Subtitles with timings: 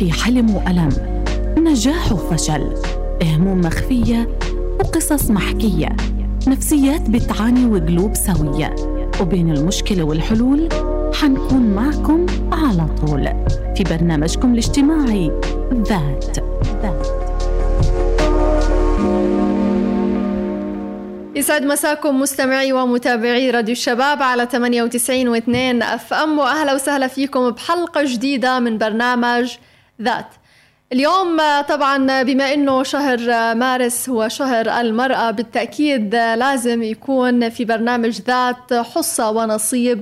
[0.00, 0.88] في حلم وألم.
[1.58, 2.74] نجاح وفشل.
[3.22, 4.28] هموم مخفية
[4.80, 5.96] وقصص محكية.
[6.48, 8.74] نفسيات بتعاني وقلوب سوية.
[9.20, 10.68] وبين المشكلة والحلول
[11.14, 13.24] حنكون معكم على طول.
[13.76, 15.30] في برنامجكم الاجتماعي
[15.74, 16.38] ذات.
[16.82, 17.06] ذات
[21.36, 28.02] يسعد مساكم مستمعي ومتابعي راديو الشباب على 98 و2 أف أم وأهلا وسهلا فيكم بحلقة
[28.04, 29.56] جديدة من برنامج
[30.02, 30.26] ذات.
[30.92, 33.18] اليوم طبعا بما إنه شهر
[33.54, 40.00] مارس هو شهر المرأة بالتأكيد لازم يكون في برنامج ذات حصة ونصيب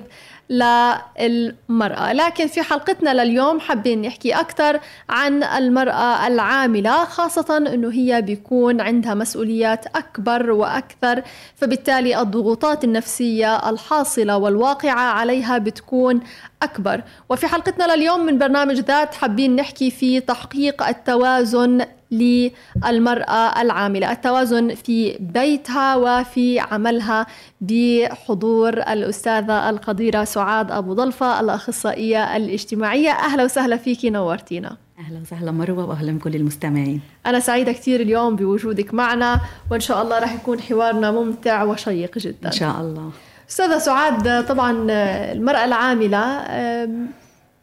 [0.50, 2.12] للمرأة.
[2.12, 9.14] لكن في حلقتنا لليوم حابين نحكي أكثر عن المرأة العاملة خاصة أنه هي بيكون عندها
[9.14, 11.22] مسؤوليات أكبر وأكثر
[11.56, 16.20] فبالتالي الضغوطات النفسية الحاصلة والواقعة عليها بتكون
[16.62, 17.02] أكبر.
[17.28, 25.16] وفي حلقتنا لليوم من برنامج ذات حابين نحكي في تحقيق التوازن للمرأة العاملة التوازن في
[25.20, 27.26] بيتها وفي عملها
[27.60, 33.10] بحضور الأستاذة القديرة سعاد أبو ضلفة الأخصائية الاجتماعية.
[33.10, 34.76] أهلا وسهلا فيكي نورتينا.
[34.98, 37.00] أهلا وسهلا مروة وأهلا بكل المستمعين.
[37.26, 42.46] أنا سعيدة كثير اليوم بوجودك معنا وإن شاء الله راح يكون حوارنا ممتع وشيق جدا.
[42.46, 43.10] إن شاء الله.
[43.50, 44.86] أستاذة سعاد طبعا
[45.32, 46.44] المرأة العاملة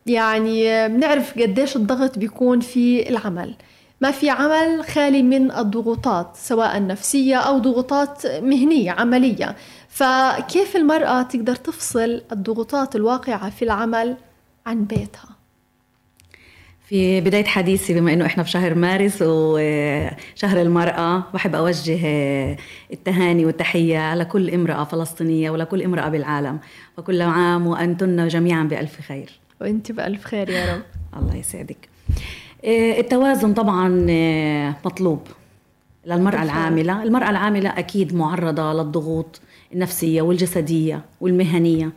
[0.06, 3.56] يعني بنعرف قديش الضغط بيكون في العمل.
[4.02, 9.56] ما في عمل خالي من الضغوطات سواء نفسية أو ضغوطات مهنية عملية.
[9.90, 14.18] فكيف المرأة تقدر تفصل الضغوطات الواقعة في العمل
[14.66, 15.35] عن بيتها؟
[16.90, 22.00] في بداية حديثي بما إنه إحنا في شهر مارس وشهر المرأة بحب أوجه
[22.94, 26.60] التهاني والتحية لكل امرأة فلسطينية ولكل امرأة بالعالم.
[26.98, 29.30] وكل عام وأنتن جميعا بألف خير.
[29.62, 30.82] وأنت بألف خير يا رب.
[31.22, 31.90] الله يسعدك.
[33.00, 33.90] التوازن طبعا
[34.86, 35.20] مطلوب
[36.06, 37.04] للمرأة العاملة.
[37.04, 39.42] المرأة العاملة أكيد معرضة للضغوط
[39.74, 41.92] النفسية والجسدية والمهنية.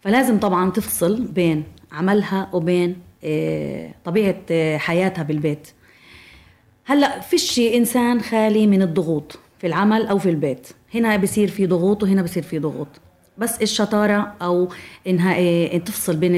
[0.00, 2.96] فلازم طبعا تفصل بين عملها وبين
[4.04, 5.68] طبيعة حياتها بالبيت.
[6.84, 10.68] هلأ فيش إنسان خالي من الضغوط في العمل أو في البيت.
[10.94, 12.88] هنا بصير في ضغوط وهنا بصير في ضغوط.
[13.38, 14.68] بس الشطارة أو
[15.06, 16.32] إنها إيه تفصل بين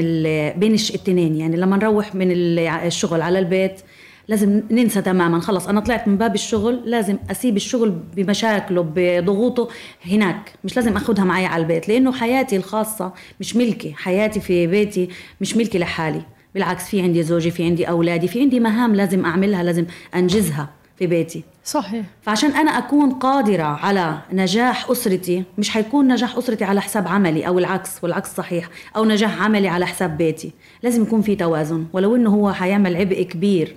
[0.59, 3.81] بين التنين يعني لما نروح من الشغل على البيت
[4.27, 5.39] لازم ننسى تماما.
[5.39, 9.69] خلص أنا طلعت من باب الشغل لازم أسيب الشغل بمشاكله بضغوطه
[10.05, 10.53] هناك.
[10.63, 13.93] مش لازم اخدها معي على البيت لأنه حياتي الخاصة مش ملكي.
[13.93, 15.09] حياتي في بيتي
[15.41, 16.21] مش ملكي لحالي.
[16.53, 19.85] بالعكس في عندي زوجي في عندي أولادي في عندي مهام لازم أعملها لازم
[20.15, 21.43] أنجزها في بيتي.
[21.63, 22.05] صحيح.
[22.21, 27.59] فعشان أنا أكون قادرة على نجاح أسرتي مش حيكون نجاح أسرتي على حساب عملي أو
[27.59, 30.51] العكس والعكس صحيح أو نجاح عملي على حساب بيتي.
[30.83, 31.85] لازم يكون في توازن.
[31.93, 33.75] ولو إنه هو حيعمل عبء كبير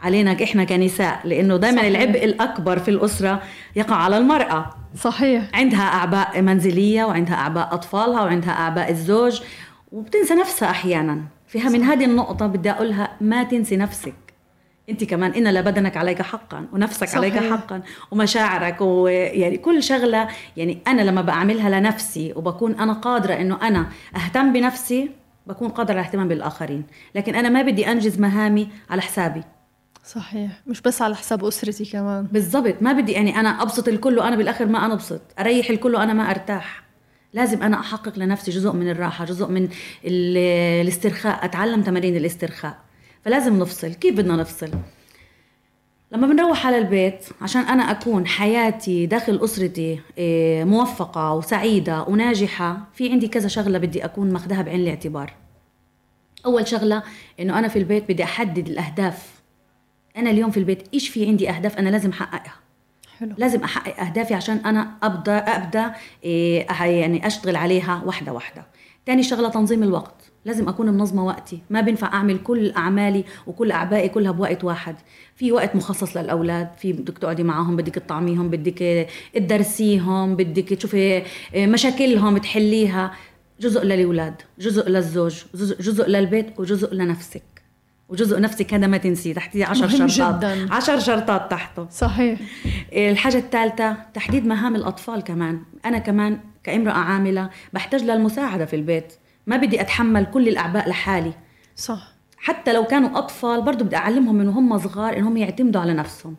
[0.00, 3.42] علينا إحنا كنساء لأنه دائما العبء الأكبر في الأسرة
[3.76, 4.74] يقع على المرأة.
[4.96, 5.42] صحيح.
[5.54, 9.40] عندها أعباء منزلية وعندها أعباء أطفالها وعندها أعباء الزوج
[9.92, 11.22] وبتنسى نفسها أحيانا.
[11.52, 14.14] فيها من هذه النقطة بدي أقولها ما تنسي نفسك.
[14.90, 17.16] أنت كمان إن لبدنك عليك حقا ونفسك صحيح.
[17.16, 23.68] عليك حقا ومشاعرك ويعني كل شغلة يعني أنا لما بعملها لنفسي وبكون أنا قادرة إنه
[23.68, 23.86] أنا
[24.16, 25.10] أهتم بنفسي
[25.46, 26.84] بكون قادرة على الاهتمام بالآخرين.
[27.14, 29.42] لكن أنا ما بدي أنجز مهامي على حسابي.
[30.04, 30.50] صحيح.
[30.66, 32.26] مش بس على حساب أسرتي كمان.
[32.32, 32.74] بالضبط.
[32.80, 36.81] ما بدي يعني أنا أبسط الكل وأنا بالآخر ما انبسط أريح الكل وأنا ما أرتاح.
[37.32, 39.68] لازم أنا أحقق لنفسي جزء من الراحة جزء من
[40.04, 42.78] الاسترخاء أتعلم تمارين الاسترخاء.
[43.24, 43.94] فلازم نفصل.
[43.94, 44.70] كيف بدنا نفصل؟
[46.12, 50.00] لما بنروح على البيت عشان أنا أكون حياتي داخل أسرتي
[50.64, 55.34] موفقة وسعيدة وناجحة في عندي كذا شغلة بدي أكون ماخذها بعين الاعتبار.
[56.46, 57.02] أول شغلة
[57.40, 59.42] إنه أنا في البيت بدي أحدد الأهداف.
[60.16, 62.54] أنا اليوم في البيت إيش في عندي أهداف أنا لازم أحققها.
[63.22, 63.34] حلو.
[63.38, 65.94] لازم أحقق أهدافي عشان أنا ابدا أبدأ
[66.24, 68.66] إيه يعني أشتغل عليها واحدة واحدة.
[69.06, 70.14] تاني شغلة تنظيم الوقت.
[70.44, 71.62] لازم أكون منظمة وقتي.
[71.70, 74.96] ما بينفع أعمل كل أعمالي وكل أعبائي كلها بوقت واحد.
[75.36, 76.68] في وقت مخصص للأولاد.
[76.78, 81.22] في بدك تقعدي معاهم بدك تطعميهم بدك تدرسيهم بدك تشوفي
[81.56, 83.12] مشاكلهم تحليها.
[83.60, 85.44] جزء للأولاد جزء للزوج
[85.80, 87.42] جزء للبيت وجزء لنفسك.
[88.12, 90.34] وجزء نفسك هذا ما تنسيه تحتيه 10 شرطات.
[90.36, 90.74] جدا.
[90.74, 91.86] 10 شرطات تحته.
[91.90, 92.38] صحيح.
[92.92, 95.60] الحاجة الثالثة تحديد مهام الأطفال كمان.
[95.84, 99.12] أنا كمان كامرأة عاملة بحتاج للمساعدة في البيت.
[99.46, 101.32] ما بدي أتحمل كل الأعباء لحالي.
[101.76, 102.12] صح.
[102.36, 106.36] حتى لو كانوا أطفال برضه بدي أعلمهم من هم صغار إنهم يعتمدوا على نفسهم.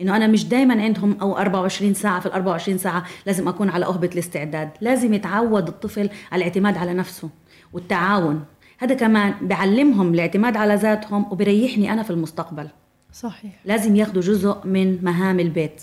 [0.00, 3.86] إنه أنا مش دائما عندهم أو 24 ساعة في ال 24 ساعة لازم أكون على
[3.86, 4.70] أهبة الاستعداد.
[4.80, 7.30] لازم يتعود الطفل على الاعتماد على نفسه
[7.72, 8.44] والتعاون.
[8.82, 12.68] هذا كمان بعلمهم الاعتماد على ذاتهم وبريحني أنا في المستقبل.
[13.12, 13.52] صحيح.
[13.64, 15.82] لازم ياخذوا جزء من مهام البيت.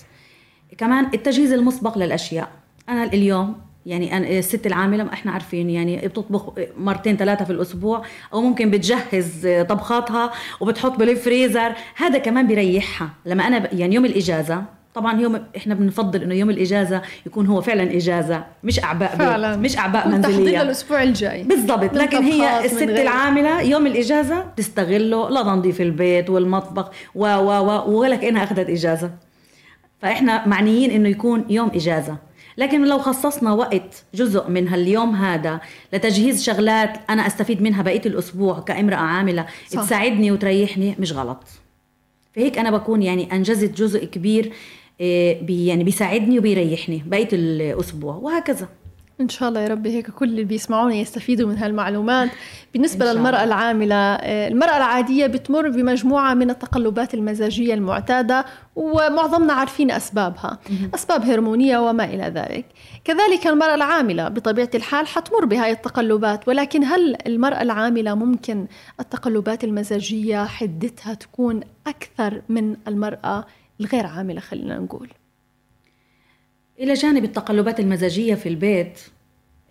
[0.78, 2.52] كمان التجهيز المسبق للأشياء.
[2.90, 3.56] أنا اليوم
[3.86, 9.48] يعني أنا الست العامله إحنا عارفين يعني بتطبخ مرتين ثلاثة في الأسبوع أو ممكن بتجهز
[9.70, 13.10] طبخاتها وبتحط بالفريزر هذا كمان بيريحها.
[13.26, 14.64] لما أنا يعني يوم الإجازة
[14.94, 19.58] طبعا يوم إحنا بنفضل إنه يوم الإجازة يكون هو فعلا إجازة مش أعباء فعلا.
[19.58, 20.62] مش أعباء منزلية.
[20.62, 21.44] الأسبوع الجاي.
[21.44, 21.94] بالضبط.
[21.94, 28.44] لكن هي الست العاملة يوم الإجازة بتستغله لتنظيف البيت والمطبخ و و و ولا كانها
[28.44, 29.12] أخذت إجازة.
[30.02, 32.18] فإحنا معنيين إنه يكون يوم إجازة.
[32.58, 35.60] لكن لو خصصنا وقت جزء من هاليوم هذا
[35.94, 39.82] لتجهيز شغلات أنا أستفيد منها بقية الأسبوع كامرأة عاملة صح.
[39.82, 41.44] تساعدني وتريحني مش غلط.
[42.36, 44.52] فهيك أنا بكون يعني أنجزت جزء كبير
[45.00, 48.68] بي يعني بيساعدني وبيريحني بقية الأسبوع وهكذا.
[49.22, 52.30] إن شاء الله يا رب هيك كل اللي بيسمعونا يستفيدوا من هالمعلومات.
[52.74, 60.60] بالنسبة للمرأة العاملة آه، المرأة العادية بتمر بمجموعة من التقلبات المزاجية المعتادة ومعظمنا عارفين أسبابها
[60.96, 62.66] أسباب هرمونية وما إلى ذلك.
[63.04, 68.68] كذلك المرأة العاملة بطبيعة الحال حتمر بهاي التقلبات ولكن هل المرأة العاملة ممكن
[69.00, 73.46] التقلبات المزاجية حدتها تكون أكثر من المرأة؟
[73.80, 75.10] الغير عاملة خلينا نقول.
[76.80, 79.00] إلى جانب التقلبات المزاجية في البيت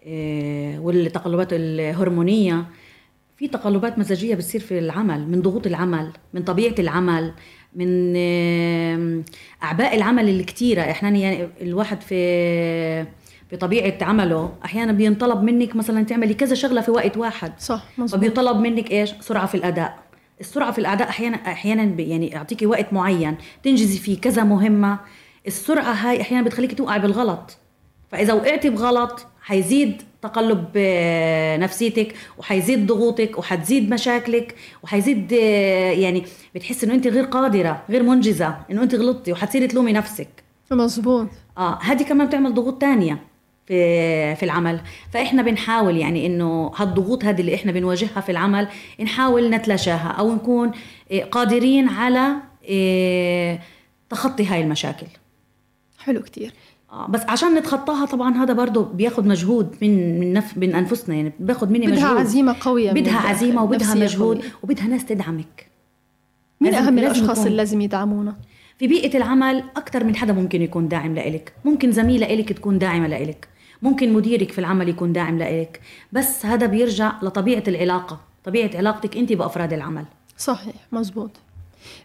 [0.06, 2.64] آه، والتقلبات الهرمونية
[3.36, 7.32] في تقلبات مزاجية بتصير في العمل من ضغوط العمل من طبيعة العمل
[7.74, 8.16] من
[9.62, 10.80] أعباء العمل الكتيرة.
[10.82, 13.06] إحنا يعني الواحد في
[13.52, 17.52] بطبيعة عمله أحيانا بينطلب منك مثلا تعملي كذا شغلة في وقت واحد.
[17.60, 18.14] صح مزبوط.
[18.14, 20.07] وبيطلب منك إيش؟ سرعة في الأداء.
[20.40, 24.98] السرعة في الأداء أحيانا أحيانا يعني يعطيكي وقت معين تنجزي فيه كذا مهمة.
[25.46, 27.56] السرعة هاي أحيانا بتخليك توقعي بالغلط.
[28.10, 36.24] فإذا وقعتي بغلط حيزيد تقلب آه، نفسيتك وحيزيد ضغوطك وحتزيد مشاكلك وحيزيد آه، يعني
[36.54, 40.28] بتحس إنه أنت غير قادرة غير منجزة إنه أنت غلطتي وحتصيري تلومي نفسك.
[40.72, 43.18] مزبوط آه هذه كمان بتعمل ضغوط تانية.
[43.68, 44.80] في في العمل.
[45.12, 48.68] فإحنا بنحاول يعني إنه هالضغوط هذه اللي إحنا بنواجهها في العمل
[49.00, 50.70] نحاول نتلاشاها أو نكون
[51.12, 52.32] آه، قادرين على
[54.10, 55.06] تخطي هاي المشاكل.
[55.98, 56.52] حلو كتير.
[56.92, 61.32] آه بس عشان نتخطاها طبعا هذا برضه بياخذ مجهود من من نف من أنفسنا يعني
[61.40, 62.10] بياخذ مني بدها مجهود.
[62.10, 64.52] بدها عزيمة قوية بدها عزيمة وبدها مجهود قوية.
[64.62, 65.66] وبدها ناس تدعمك.
[66.60, 68.36] مين أهم الأشخاص اللي لازم يدعمونا؟
[68.78, 71.52] في بيئة العمل أكثر من حدا ممكن يكون داعم لإلك.
[71.64, 73.48] ممكن زميله إلك تكون داعمة لإلك.
[73.82, 75.80] ممكن مديرك في العمل يكون داعم لإلك.
[76.12, 78.20] بس هذا بيرجع لطبيعة العلاقة.
[78.44, 80.04] طبيعة علاقتك أنت بأفراد العمل.
[80.38, 81.30] صحيح مزبوط.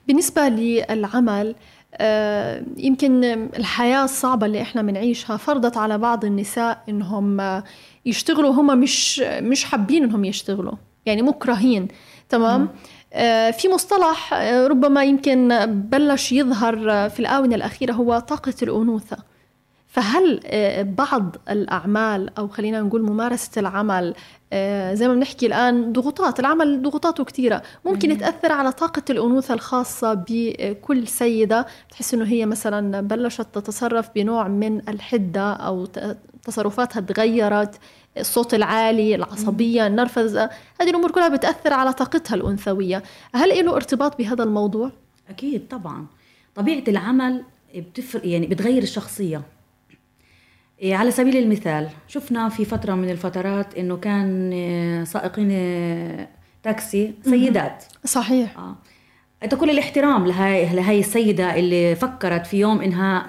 [0.08, 1.56] بالنسبة للعمل
[1.96, 3.24] آه، يمكن
[3.58, 7.62] الحياة الصعبة اللي إحنا بنعيشها فرضت على بعض النساء إنهم
[8.06, 10.74] يشتغلوا هم مش مش حابين إنهم يشتغلوا
[11.06, 11.88] يعني مكرهين
[12.30, 12.70] تمام؟
[13.14, 19.18] آه، في مصطلح آه، ربما يمكن بلش يظهر في الآونة الأخيرة هو طاقة الأنوثة.
[19.94, 20.40] فهل
[20.98, 24.14] بعض الأعمال أو خلينا نقول ممارسة العمل
[24.54, 28.18] آه، زي ما بنحكي الآن ضغوطات العمل ضغوطاته كثيرة ممكن مم.
[28.18, 34.90] تأثر على طاقة الأنوثة الخاصة بكل سيدة؟ تحس إنه هي مثلا بلشت تتصرف بنوع من
[34.90, 35.86] الحدة أو
[36.44, 37.76] تصرفاتها تغيرت
[38.18, 40.50] الصوت العالي العصبية النرفزة
[40.82, 43.04] هذه الأمور كلها بتأثر على طاقتها الأنثوية.
[43.36, 44.92] هل له ارتباط بهذا الموضوع؟
[45.30, 46.06] أكيد طبعا.
[46.56, 47.44] طبيعة العمل
[47.76, 49.42] بتفرق يعني بتغير الشخصية.
[50.84, 56.30] على سبيل المثال شفنا في فترة من الفترات إنه كان إيه، سائقين إيه،
[56.64, 57.84] تاكسي سيدات.
[58.06, 58.58] صحيح.
[58.58, 58.76] آه.
[59.44, 63.28] أنت كل الاحترام لهي السيدة اللي فكرت في يوم إنها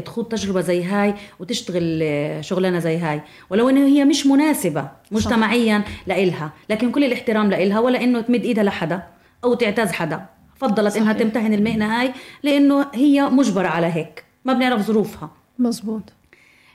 [0.00, 2.04] تخوض تجربة زي هاي وتشتغل
[2.40, 3.22] شغلانة زي هاي.
[3.50, 8.64] ولو انه هي مش مناسبة مجتمعيا لإلها لكن كل الاحترام لإلها ولا إنه تمد إيدها
[8.64, 9.02] لحدا
[9.44, 10.26] أو تعتاز حدا.
[10.56, 11.02] فضلت صحيح.
[11.02, 14.24] انها تمتهن المهنة هاي لإنه هي مجبرة على هيك.
[14.44, 15.30] ما بنعرف ظروفها.
[15.58, 16.02] مزبوط.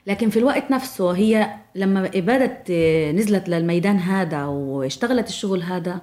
[0.08, 2.70] لكن في الوقت نفسه هي لما بدت
[3.14, 6.00] نزلت للميدان هذا واشتغلت الشغل هذا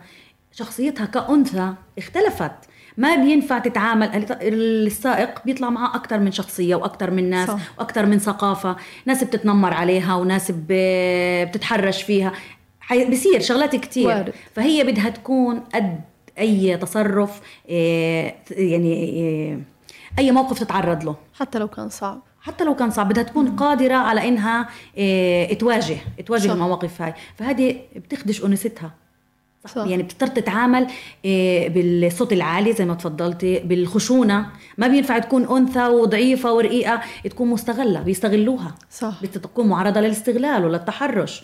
[0.52, 2.52] شخصيتها كأنثى اختلفت.
[2.98, 7.60] ما بينفع تتعامل السائق بيطلع معاه أكثر من شخصية وأكثر من ناس صح.
[7.80, 8.76] وأكثر من ثقافة.
[9.06, 12.34] ناس بتتنمر عليها وناس بتتحرش فيها.
[13.12, 14.08] بصير شغلات كتير.
[14.08, 14.34] وارد.
[14.56, 16.02] فهي بدها تكون قد
[16.40, 21.16] أي تصرف آه، يعني آه، أي موقف تتعرض له.
[21.34, 22.22] حتى لو كان صعب.
[22.46, 26.54] حتى لو كان صعب بدها تكون قادرة على إنها إيه تواجه تواجه صح.
[26.54, 27.14] المواقف هاي.
[27.36, 28.92] فهذه بتخدش أنوثتها
[29.68, 29.86] صح.
[29.86, 30.88] يعني بتضطر تتعامل
[31.26, 34.46] إيه بالصوت العالي زي ما تفضلتي بالخشونة.
[34.78, 38.76] ما بينفع تكون أنثى وضعيفة ورقيقة تكون مستغلة بيستغلوها.
[38.92, 39.22] صح.
[39.24, 41.44] بتكون معرضة للاستغلال وللتحرش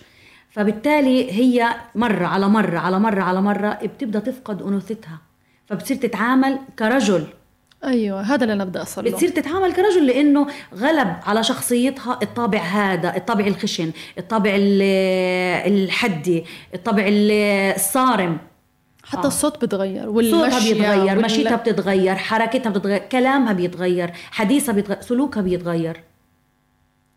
[0.49, 5.17] فبالتالي هي مرة على مرة على مرة على مرة بتبدأ تفقد أنوثتها.
[5.65, 7.27] فبتصير تتعامل كرجل
[7.83, 12.59] أيوه هذا اللي أنا بدي اصل له بتصير تتعامل كرجل لأنه غلب على شخصيتها الطابع
[12.59, 14.81] هذا الطابع الخشن الطابع ال-
[15.73, 17.31] الحدي الطابع ال-
[17.75, 18.37] الصارم.
[19.03, 25.01] حتى الصوت بتغير صوتها والمشي بيتغير وال- مشيتها بتتغير حركتها بتتغير كلامها بيتغير حديثها بيتغير
[25.01, 26.03] سلوكها بيتغير.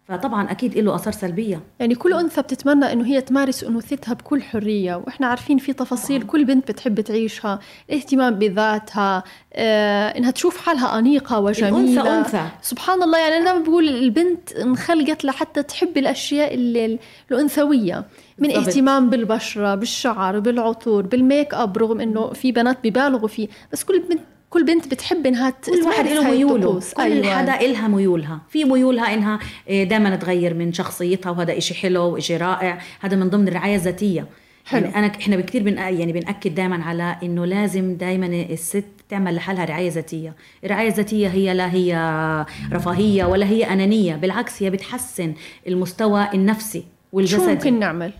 [0.09, 1.61] فطبعا أكيد له آثار سلبية.
[1.81, 6.45] يعني كل أنثى بتتمنى إنه هي تمارس أنوثتها بكل حرية وإحنا عارفين في تفاصيل كل
[6.45, 7.59] بنت بتحب تعيشها
[7.91, 12.03] الاهتمام بذاتها آه، إنها تشوف حالها أنيقة وجميلة.
[12.03, 12.49] الأنثى أنثى.
[12.63, 16.99] سبحان الله يعني دايما بقول البنت انخلقت لحتى تحب الأشياء اللي
[17.33, 18.05] الأنثوية.
[18.39, 18.67] من بالضبط.
[18.69, 23.49] اهتمام بالبشرة بالشعر بالعطور بالميك أب رغم إنه في بنات ببالغوا فيه.
[23.73, 24.21] بس كل بنت
[24.55, 26.81] كل بنت بتحب إنها كل واحد له ميوله.
[26.97, 27.35] كل أيوة.
[27.35, 32.79] حدا إلها ميولها في ميولها إنها دائما تغير من شخصيتها وهذا إشي حلو وإشي رائع
[33.01, 34.27] هذا من ضمن الرعاية الذاتية
[34.65, 34.85] حلو.
[34.85, 39.65] يعني انا إحنا بكثير بن يعني بنأكد دائما على إنه لازم دائما الست تعمل لحالها
[39.65, 40.35] رعاية ذاتية
[40.65, 45.35] الرعاية الذاتية هي لا هي رفاهية ولا هي أنانية بالعكس هي بتحسن
[45.67, 48.13] المستوى النفسي شو والجسدي ممكن نعمل؟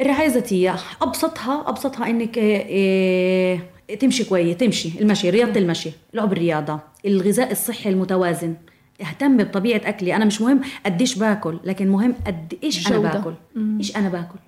[0.00, 4.90] الرعاية الذاتية أبسطها أبسطها إنك آه، آه، تمشي كويس تمشي.
[5.00, 8.54] المشي رياضة المشي لعب الرياضة الغذاء الصحي المتوازن.
[9.00, 10.16] اهتم بطبيعة أكلي.
[10.16, 13.08] أنا مش مهم قديش باكل لكن مهم قد إيش أنا جودة.
[13.12, 13.34] باكل.
[13.78, 14.38] إيش أنا باكل.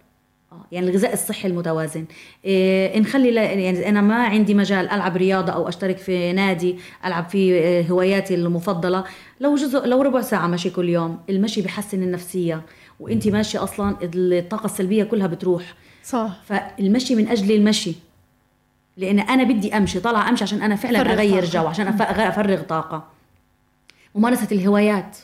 [0.52, 2.04] آه، يعني الغذاء الصحي المتوازن.
[2.45, 7.59] إيه نخلي يعني أنا ما عندي مجال ألعب رياضة أو أشترك في نادي ألعب في
[7.59, 9.04] آه، هواياتي المفضلة.
[9.40, 12.62] لو جزء لو ربع ساعة مشي كل يوم المشي بحسن النفسية.
[13.00, 15.75] وانت ماشية أصلا الطاقة السلبية كلها بتروح.
[16.04, 16.40] صح.
[16.47, 18.08] فالمشي من أجل المشي.
[18.99, 21.62] لأن أنا بدي أمشي طالعه أمشي عشان أنا فعلا أغير طاقة.
[21.62, 23.05] جو عشان أفرغ طاقة.
[24.14, 25.17] ممارسة الهوايات.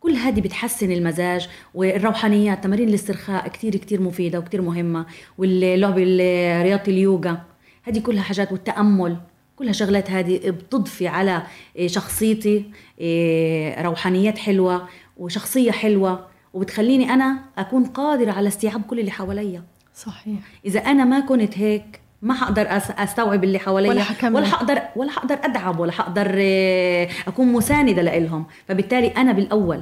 [0.00, 2.64] كل هذه بتحسن المزاج والروحانيات.
[2.64, 5.06] تمارين الاسترخاء كتير كتير مفيدة وكتير مهمة.
[5.38, 7.40] واللعب ال- رياضة اليوغا.
[7.82, 9.16] هذه كلها حاجات والتأمل.
[9.56, 11.42] كلها شغلات هذه بتضفي على
[11.76, 12.64] إيه، شخصيتي
[13.00, 16.26] إيه، روحانيات حلوة وشخصية حلوة.
[16.54, 19.62] وبتخليني أنا أكون قادرة على استيعاب كل اللي حواليا.
[19.94, 20.38] صحيح.
[20.66, 22.66] إذا أنا ما كنت هيك ما حقدر
[22.98, 23.90] أستوعب اللي حواليا.
[23.90, 24.36] ولا حكمل.
[24.36, 28.46] ولا حقدر ولا حقدر أدعم ولا حقدر آه، أكون مساندة لإلهم.
[28.68, 29.80] فبالتالي أنا بالأول.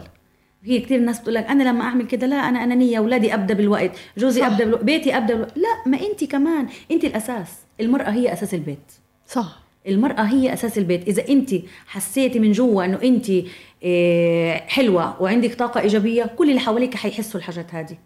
[0.64, 3.90] في كثير ناس بتقول لك أنا لما أعمل كده لا أنا انانيه اولادي ابدا بالوقت
[4.18, 4.46] جوزي.
[4.46, 5.58] ابدا بالوقت بيتي ابدا بالوقت.
[5.58, 6.66] لا ما انت كمان.
[6.90, 7.48] انت الأساس.
[7.80, 8.92] المرأة هي أساس البيت.
[9.26, 9.60] صح.
[9.88, 11.08] المرأة هي أساس البيت.
[11.08, 11.50] إذا أنت
[11.86, 13.26] حسيتي من جوا أنه أنت
[13.84, 17.96] آه، حلوة وعندك طاقة إيجابية كل اللي حواليك حيحسوا الحاجات هذه.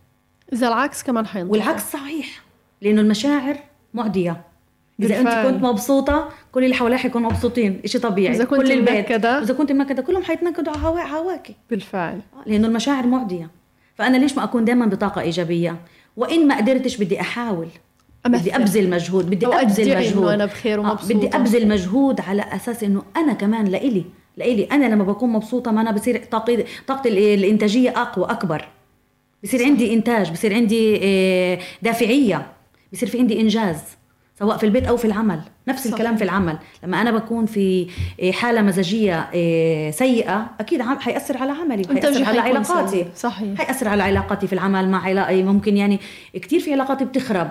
[0.53, 2.43] إذا العكس كمان حينطبق والعكس صحيح.
[2.83, 3.57] لأنه المشاعر
[3.95, 4.41] معديه
[5.03, 5.29] إذا أنت.
[5.29, 7.81] كنت مبسوطة كل اللي حواليك حيكونوا مبسوطين.
[7.85, 8.35] شيء طبيعي.
[8.35, 9.11] إذا كنت كل البيت.
[9.25, 10.73] إذا كنت منكدة كلهم حيتنكدوا.
[10.73, 11.55] على هوا- هواكي.
[11.71, 12.21] بالفعل.
[12.47, 13.51] لأنه المشاعر معديه
[13.95, 15.77] فأنا ليش ما أكون دائما بطاقة إيجابية؟
[16.17, 17.69] وإن ما قدرتش بدي أحاول.
[18.27, 18.41] أمثل.
[18.41, 19.31] بدي أبذل مجهود.
[19.31, 20.29] بدي أبذل مجهود.
[20.29, 21.15] أنا بخير آه، ومبسوطة.
[21.15, 24.05] بدي أبذل مجهود على أساس إنه أنا كمان لإلي.
[24.37, 24.65] لإلي.
[24.65, 28.69] أنا لما بكون مبسوطة ما أنا بصير طاقتي طاقتي ال- الإنتاجية أقوى أكبر.
[29.45, 32.47] بصير عندي إنتاج بصير عندي آه، دافعية.
[32.95, 33.77] بصير في عندي إنجاز
[34.39, 35.41] سواء في البيت أو في العمل.
[35.69, 35.93] نفس صح.
[35.93, 36.59] الكلام في العمل.
[36.85, 37.87] لما أنا بكون في
[38.23, 43.07] آه، حالة مزاجية آه، سيئة أكيد حيأثر على عملي وحيأثر على علاقاتي.
[43.17, 43.59] صحيح.
[43.59, 46.01] حيأثر على علاقاتي في العمل مع علاقي ممكن يعني
[46.35, 47.51] كتير في علاقات بتخرب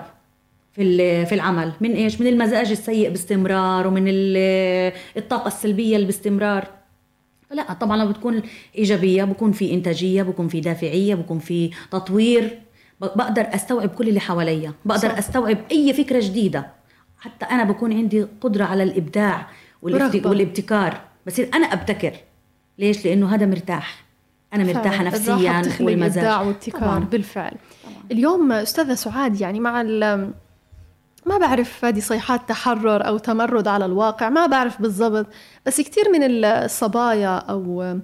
[0.72, 1.72] في في العمل.
[1.80, 6.66] من إيش؟ من المزاج السيء باستمرار ومن ال- الطاقة السلبية اللي باستمرار.
[7.50, 8.42] لا طبعا لما بتكون
[8.78, 12.58] إيجابية بكون في إنتاجية بكون في دافعية بكون في تطوير.
[13.00, 15.18] بقدر أستوعب كل اللي حواليا بقدر صح.
[15.18, 16.70] أستوعب أي فكرة جديدة.
[17.18, 19.46] حتى أنا بكون عندي قدرة على الإبداع
[19.82, 20.26] والابت-.
[20.26, 21.00] والابتكار.
[21.26, 22.12] بصير أنا أبتكر.
[22.78, 24.04] ليش؟ لأنه هذا مرتاح.
[24.54, 26.46] أنا مرتاحة نفسيا والمزاج.
[26.46, 26.98] وابتكار طبعاً.
[26.98, 27.52] بالفعل.
[28.12, 30.30] اليوم أستاذة سعاد يعني مع ال
[31.26, 35.26] ما بعرف هذه صيحات تحرر أو تمرد على الواقع ما بعرف بالضبط.
[35.66, 37.96] بس كثير من الصبايا أو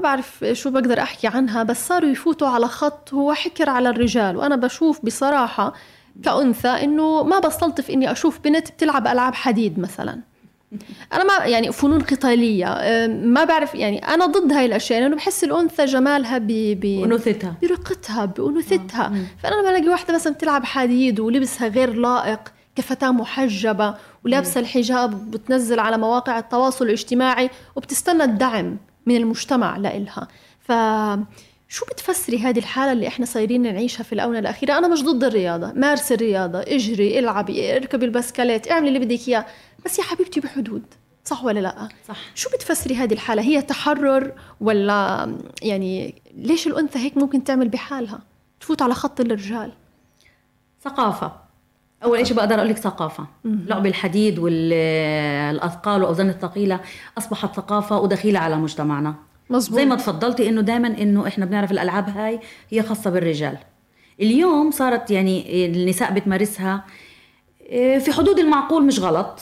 [0.00, 4.36] ما بعرف شو بقدر أحكي عنها بس صاروا يفوتوا على خط هو حكر على الرجال
[4.36, 5.72] وأنا بشوف بصراحة
[6.24, 10.20] كأنثى إنه ما بستلطف إني أشوف بنت بتلعب ألعاب حديد مثلاً.
[11.12, 15.44] أنا ما يعني فنون قتالية أم، ما بعرف يعني أنا ضد هاي الأشياء لأنه بحس
[15.44, 16.46] الأنثى جمالها ب
[16.80, 19.12] ب وانوثتها برقتها بأنوثتها.
[19.42, 22.40] فأنا لما ألاقي واحدة مثلا بتلعب حديد ولبسها غير لائق
[22.76, 28.76] كفتاة محجبة ولابسة الحجاب بتنزل على مواقع التواصل الاجتماعي وبتستنى الدعم.
[29.06, 30.28] من المجتمع لإلها
[30.60, 30.72] ف
[31.68, 35.72] شو بتفسري هذه الحالة اللي إحنا صايرين نعيشها في الآونة الأخيرة؟ أنا مش ضد الرياضة،
[35.72, 39.46] مارسي الرياضة، اجري، العبي، اركبي البسكليت، اعملي اللي بدك إياه،
[39.84, 40.82] بس يا حبيبتي بحدود،
[41.24, 45.28] صح ولا لأ؟ صح شو بتفسري هذه الحالة؟ هي تحرر ولا
[45.62, 48.20] يعني ليش الأنثى هيك ممكن تعمل بحالها؟
[48.60, 49.72] تفوت على خط الرجال
[50.84, 51.32] ثقافة
[52.04, 53.26] أول شيء بقدر أقول لك ثقافة.
[53.44, 56.80] لعب الحديد والأثقال والاوزان الثقيلة
[57.18, 59.14] أصبحت ثقافة ودخيلة على مجتمعنا.
[59.50, 59.78] مظبوط.
[59.78, 62.40] زي ما تفضلتي إنه دائما إنه إحنا بنعرف الألعاب هاي
[62.70, 63.58] هي خاصة بالرجال.
[64.20, 66.84] اليوم صارت يعني النساء بتمارسها
[67.60, 69.40] إيه، في حدود المعقول مش غلط.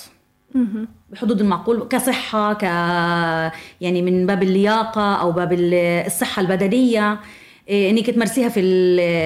[1.10, 2.62] بحدود المعقول كصحة ك
[3.80, 7.20] يعني من باب اللياقة أو باب الصحة البدنية.
[7.70, 8.62] انك تمارسيها في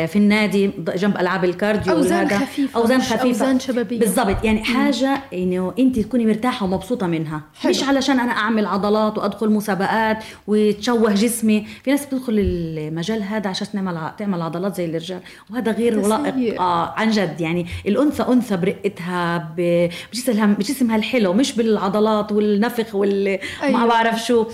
[0.06, 3.22] في النادي جنب ألعاب الكارديو أوزان خفيفة أوزان خفيفة.
[3.22, 3.98] أوزان شبابية.
[3.98, 4.44] بالضبط.
[4.44, 7.42] يعني حاجة إنه انت تكوني مرتاحة ومبسوطة منها.
[7.60, 7.70] حلو.
[7.70, 11.66] مش علشان أنا أعمل عضلات وأدخل مسابقات وتشوه جسمي.
[11.84, 15.20] في ناس بتدخل المجال هذا عشان تعمل تعمل عضلات زي الرجال.
[15.50, 17.40] وهذا غير لائق آه عن جد.
[17.40, 23.80] يعني الأنثى أنثى برقتها بجسمها بجسمها الحلو مش بالعضلات والنفخ وال أيوة.
[23.80, 24.46] ما بعرف شو.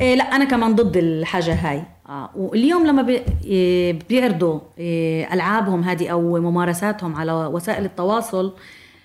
[0.00, 6.08] إيه لا أنا كمان ضد الحاجة هاي آه واليوم لما إيه، بيعرضوا إيه ألعابهم هذه
[6.08, 8.52] أو ممارساتهم على وسائل التواصل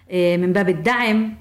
[0.10, 1.34] إيه من باب الدعم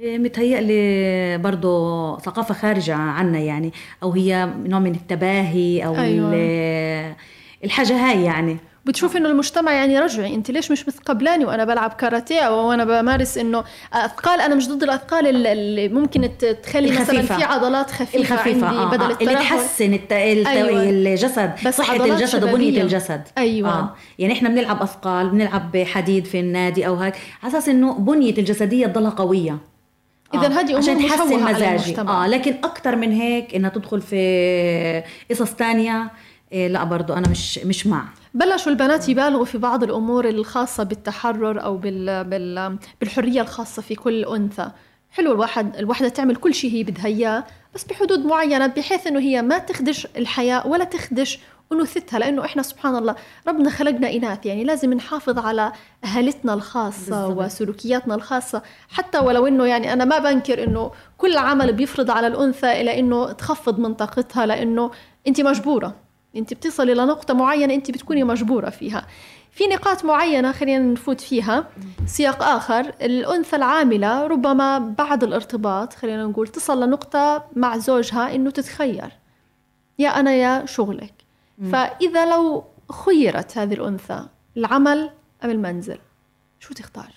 [0.00, 6.30] إيه متهيألي برضه ثقافة خارجة عنا يعني أو هي نوع من التباهي أو أيوة.
[7.64, 12.66] الحاجة هاي يعني بتشوف إنه المجتمع يعني رجعي أنت ليش مش مثقبلاني وأنا بلعب كاراتيه
[12.68, 16.30] وأنا بمارس إنه أثقال أنا مش ضد الأثقال اللي ممكن
[16.62, 17.22] تخلي الخفيفة.
[17.22, 18.66] مثلا في عضلات خفيفة, الخفيفة.
[18.66, 19.16] عندي آه بدل آه.
[19.20, 20.12] اللي تحسن الت...
[20.12, 20.46] الت...
[20.46, 20.82] أيوة.
[20.82, 23.94] الجسد بس صحه الجسد وبنية الجسد أيوه آه.
[24.18, 28.86] يعني إحنا بنلعب أثقال بنلعب حديد في النادي أو هيك على أساس إنه بنية الجسدية
[28.86, 29.58] تضلها قوية
[30.34, 30.48] اذا آه.
[30.48, 36.10] هذه أمور عشان تحسن مزاجي آه لكن أكثر من هيك إنها تدخل في قصص ثانية
[36.54, 38.04] إيه لا برضو أنا مش مش مع.
[38.34, 44.24] بلشوا البنات يبالغوا في بعض الأمور الخاصة بالتحرر أو بال بال بالحرية الخاصة في كل
[44.24, 44.70] أنثى.
[45.10, 47.44] حلو الواحد الوحده تعمل كل شيء هي بدها إياه
[47.74, 51.38] بس بحدود معينة بحيث إنه هي ما تخدش الحياة ولا تخدش
[51.72, 53.14] أنوثتها لأنه إحنا سبحان الله
[53.48, 55.72] ربنا خلقنا إناث يعني لازم نحافظ على
[56.04, 57.44] هالتنا الخاصة بالزبط.
[57.44, 58.62] وسلوكياتنا الخاصة.
[58.88, 63.32] حتى ولو إنه يعني أنا ما بنكر إنه كل عمل بيفرض على الأنثى إلى إنه
[63.32, 64.90] تخفض من طاقتها لأنه
[65.28, 65.94] انت مجبورة.
[66.36, 69.06] انت بتصلي إلى نقطة معينة انت بتكوني مجبورة فيها.
[69.50, 71.68] في نقاط معينة خلينا نفوت فيها.
[72.06, 79.12] سياق آخر الأنثى العاملة ربما بعد الارتباط خلينا نقول تصل لنقطة مع زوجها إنه تتخير.
[79.98, 81.14] يا أنا يا شغلك.
[81.72, 85.10] فإذا لو خيرت هذه الأنثى العمل
[85.44, 85.98] أم المنزل؟
[86.60, 87.12] شو تختار؟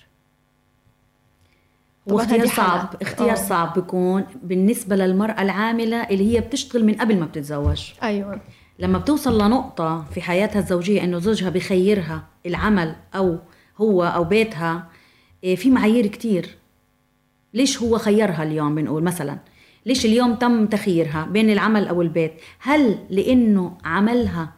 [2.08, 3.36] واختيار صعب اختيار أوه.
[3.36, 7.92] صعب بيكون بالنسبة للمرأة العاملة اللي هي بتشتغل من قبل ما بتتزوج.
[8.04, 8.42] أيوه.
[8.80, 13.38] لما بتوصل لنقطة في حياتها الزوجية إنه زوجها بخيرها العمل أو
[13.78, 14.88] هو أو بيتها
[15.44, 16.58] إيه، في معايير كتير.
[17.54, 19.38] ليش هو خيرها اليوم؟ بنقول مثلا
[19.86, 24.54] ليش اليوم تم تخييرها بين العمل أو البيت؟ هل لأنه عملها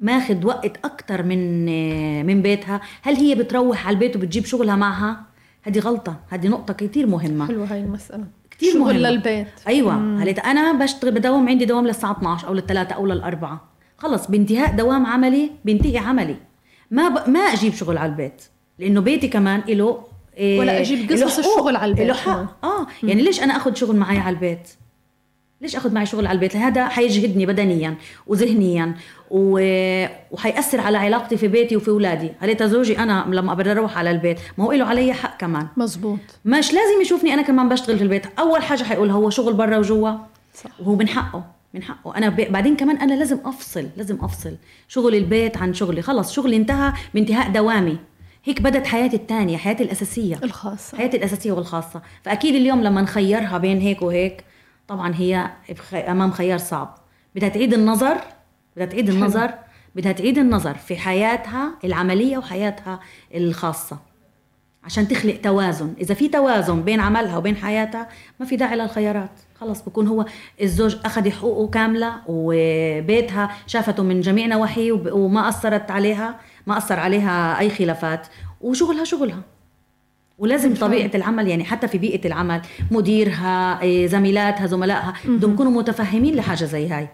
[0.00, 5.22] ماخذ وقت أكتر من إيه، من بيتها؟ هل هي بتروح على البيت وبتجيب شغلها معها؟
[5.62, 6.20] هذه غلطة.
[6.28, 7.46] هذه نقطة كتير مهمة.
[7.46, 8.24] حلوة هاي المسألة.
[8.58, 8.96] كثير شغل مهم.
[8.96, 9.48] للبيت.
[9.68, 10.22] أيوه.
[10.22, 13.68] هلأ أنا بشتغل بداوم عندي دوام للساعة 12 أو للثلاثة أو للأربعة.
[13.98, 16.36] خلص بانتهاء دوام عملي بينتهي عملي.
[16.90, 17.30] ما ب...
[17.30, 18.42] ما أجيب شغل على البيت
[18.78, 20.04] لأنه بيتي كمان له
[20.36, 23.96] إيه ولا أجيب قصص الشغل على البيت له حق آه يعني ليش أنا آخذ شغل
[23.96, 24.68] معي على البيت؟
[25.60, 27.94] ليش أخذ معي شغل على البيت؟ هذا حيجهدني بدنيا
[28.26, 28.94] وذهنيا
[29.30, 29.60] و...
[30.30, 32.32] وحيأثر على علاقتي في بيتي وفي أولادي.
[32.40, 34.38] هليتا زوجي أنا لما بدي أروح على البيت.
[34.58, 35.66] ما هو له علي حق كمان.
[35.76, 38.26] مزبوط مش لازم يشوفني أنا كمان بشتغل في البيت.
[38.38, 40.10] أول حاجة حيقول هو شغل برا وجوا.
[40.54, 40.70] صح.
[40.80, 42.16] وهو من حقه من حقه.
[42.16, 42.52] أنا ب...
[42.52, 44.56] بعدين كمان أنا لازم أفصل لازم أفصل.
[44.88, 46.02] شغل البيت عن شغلي.
[46.02, 47.96] خلص شغلي انتهى بانتهاء دوامي.
[48.44, 50.40] هيك بدت حياتي الثانية حياتي الأساسية.
[50.42, 50.98] الخاصة.
[50.98, 52.02] حياتي الأساسية والخاصة.
[52.22, 54.44] فأكيد اليوم لما نخيرها بين هيك وهيك
[54.88, 55.50] طبعا هي
[55.94, 56.98] أمام خيار صعب.
[57.34, 58.16] بدها تعيد النظر
[58.76, 59.54] بدها تعيد النظر
[59.94, 63.00] بدها تعيد النظر في حياتها العملية وحياتها
[63.34, 63.98] الخاصة
[64.84, 65.94] عشان تخلق توازن.
[66.00, 68.08] إذا في توازن بين عملها وبين حياتها
[68.40, 69.30] ما في داعي للخيارات.
[69.60, 70.24] خلص بكون هو
[70.62, 77.58] الزوج أخذ حقوقه كاملة وبيتها شافته من جميع نواحيه وما أثرت عليها ما أثر عليها
[77.58, 78.26] أي خلافات.
[78.60, 79.40] وشغلها شغلها.
[80.38, 86.34] ولازم طبيعة العمل يعني حتى في بيئة العمل مديرها إيه، زميلاتها زملائها بدهم يكونوا متفهمين
[86.34, 87.08] لحاجة زي هاي.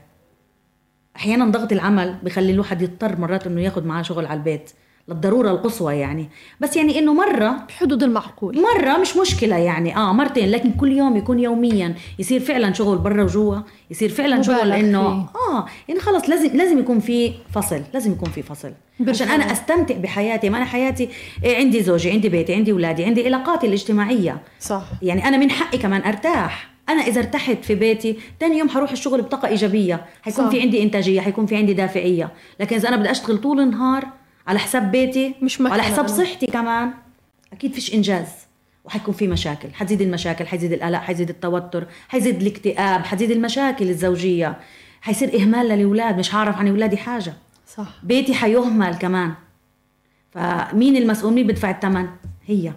[1.16, 4.70] أحيانا ضغط العمل بخلي الواحد يضطر مرات إنه ياخذ معاه شغل على البيت.
[5.08, 6.28] للضرورة القصوى يعني.
[6.60, 8.62] بس يعني إنه مرة بحدود المعقول.
[8.62, 9.96] مرة مش مشكلة يعني.
[9.96, 11.94] آه مرتين لكن كل يوم يكون يوميا.
[12.18, 13.56] يصير فعلا شغل برا وجوا.
[13.90, 18.42] يصير فعلا شغل إنه آه يعني خلص لازم لازم يكون في فصل لازم يكون في
[18.42, 18.72] فصل.
[19.08, 20.50] عشان أنا أستمتع بحياتي.
[20.50, 21.08] ما أنا حياتي
[21.44, 24.40] إيه عندي زوجي عندي بيتي عندي أولادي عندي علاقاتي الاجتماعية.
[24.60, 24.84] صح.
[25.02, 26.72] يعني أنا من حقي كمان أرتاح.
[26.88, 30.04] أنا إذا ارتحت في بيتي تاني يوم حروح الشغل بطاقة إيجابية.
[30.22, 30.50] حيكون صح.
[30.50, 32.30] في عندي إنتاجية حيكون في عندي دافعية.
[32.60, 34.08] لكن إذا أنا بدي أشتغل طول النهار
[34.46, 36.06] على حساب بيتي مش وعلى حساب.
[36.06, 36.90] صحتي كمان.
[37.52, 38.28] أكيد فيش إنجاز.
[38.84, 39.74] وحيكون في مشاكل.
[39.74, 44.56] حتزيد المشاكل حيزيد القلق حيزيد التوتر حيزيد الاكتئاب حتزيد المشاكل الزوجية.
[45.00, 46.18] حيصير إهمال للأولاد.
[46.18, 47.34] مش هعرف عن أولادي حاجة.
[47.66, 47.88] صح.
[48.02, 49.34] بيتي حيهمل كمان.
[50.30, 52.08] فمين المسؤول؟ مين بدفع الثمن
[52.46, 52.72] هي.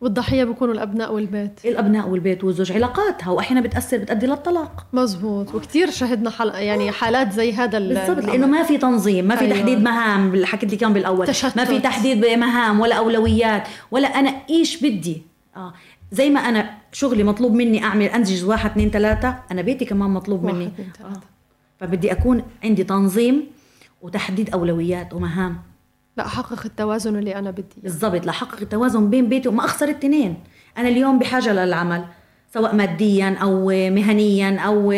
[0.00, 6.30] والضحية بيكونوا الأبناء والبيت الأبناء والبيت والزوج علاقاتها وأحيانا بتأثر بتؤدي للطلاق مزبوط وكثير شهدنا
[6.30, 6.48] حل...
[6.48, 8.24] يعني حالات زي هذا ال- بالضبط.
[8.26, 9.56] لأنه ما في تنظيم ما في أيوة.
[9.56, 11.56] تحديد مهام اللي حكيت لك اياهم بالأول تشتت.
[11.56, 15.22] ما في تحديد مهام ولا أولويات ولا أنا إيش بدي
[15.56, 15.72] آه
[16.12, 20.44] زي ما أنا شغلي مطلوب مني أعمل انجز واحد اثنين ثلاثة أنا بيتي كمان مطلوب
[20.44, 21.20] واحد، مني ثلاثة.
[21.80, 23.46] فبدي أكون عندي تنظيم
[24.02, 25.56] وتحديد أولويات ومهام
[26.16, 27.64] لا أحقق التوازن اللي أنا بدي.
[27.82, 30.36] بالضبط لاحقق التوازن بين بيتي وما أخسر التنين
[30.78, 32.04] أنا اليوم بحاجة للعمل
[32.54, 34.92] سواء ماديا أو مهنيا أو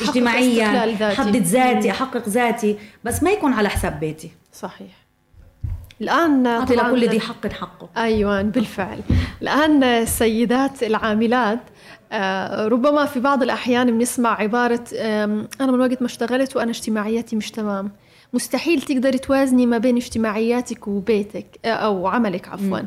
[0.00, 0.94] اجتماعيا.
[1.12, 1.90] احدد ذاتي.
[1.90, 5.00] أحقق ذاتي بس ما يكون على حساب بيتي صحيح
[6.00, 9.00] الآن أعطي لكل ذي حق حقه أيوه بالفعل
[9.42, 11.58] الآن السيدات العاملات
[12.12, 17.50] آه، ربما في بعض الأحيان بنسمع عبارة أنا من وقت ما اشتغلت وأنا اجتماعياتي مش
[17.50, 17.90] تمام
[18.32, 22.78] مستحيل تقدري توازني ما بين اجتماعياتك وبيتك آه، أو عملك عفوا.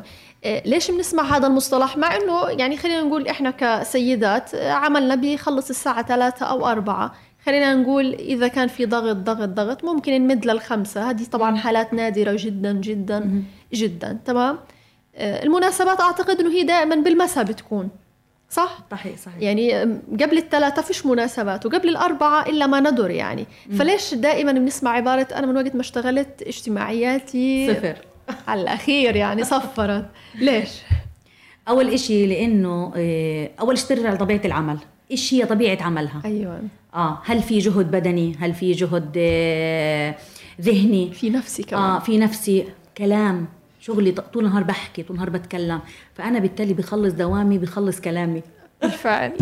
[0.44, 5.70] آه، ليش بنسمع هذا المصطلح؟ مع إنه يعني خلينا نقول إحنا كسيدات آه، عملنا بيخلص
[5.70, 7.14] الساعة ثلاثة أو أربعة.
[7.46, 11.10] خلينا نقول إذا كان في ضغط ضغط ضغط ممكن نمد للخمسة.
[11.10, 13.42] هذه طبعا حالات نادرة جدا جدا
[13.74, 14.18] جدا.
[14.24, 14.58] تمام؟
[15.16, 17.88] المناسبات أعتقد أنه هي دائما بالمساء بتكون.
[18.50, 19.38] صح؟ صحيح صحيح.
[19.40, 19.72] يعني
[20.20, 23.46] قبل الثلاثة فيش مناسبات وقبل الأربعة إلا ما ندر يعني.
[23.78, 27.96] فليش دائما بنسمع عبارة أنا من وقت ما اشتغلت اجتماعياتي صفر.
[28.48, 30.06] على الأخير يعني صفرت.
[30.34, 30.68] ليش؟
[31.68, 34.78] أول إشي لأنه آه، أول شيء ترجع لطبيعه العمل.
[35.10, 36.22] إيش هي طبيعة عملها.
[36.24, 36.60] أيوة.
[36.94, 40.14] آه هل في جهد بدني؟ هل في جهد آه،
[40.60, 41.82] ذهني؟ في نفسي كمان.
[41.82, 42.64] آه في نفسي.
[42.98, 43.46] كلام.
[43.86, 45.80] شغلي طول النهار بحكي طول النهار بتكلم.
[46.14, 48.42] فأنا بالتالي بخلص دوامي بخلص كلامي.
[48.82, 49.32] بالفعل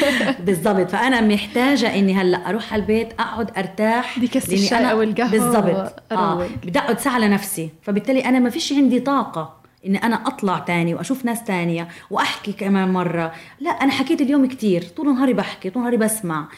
[0.46, 0.90] بالضبط.
[0.90, 4.18] فأنا محتاجة إني هلأ أروح على البيت أقعد أرتاح.
[4.18, 6.02] لأني الشاي أو القهوة بالضبط.
[6.12, 6.46] آه.
[6.64, 7.70] بدي أقعد ساعة لنفسي.
[7.82, 9.54] فبالتالي أنا ما فيش عندي طاقة
[9.86, 13.32] إني أنا أطلع تاني وأشوف ناس تانية وأحكي كمان مرة.
[13.60, 14.82] لأ أنا حكيت اليوم كتير.
[14.82, 16.48] طول نهاري بحكي طول نهاري بسمع.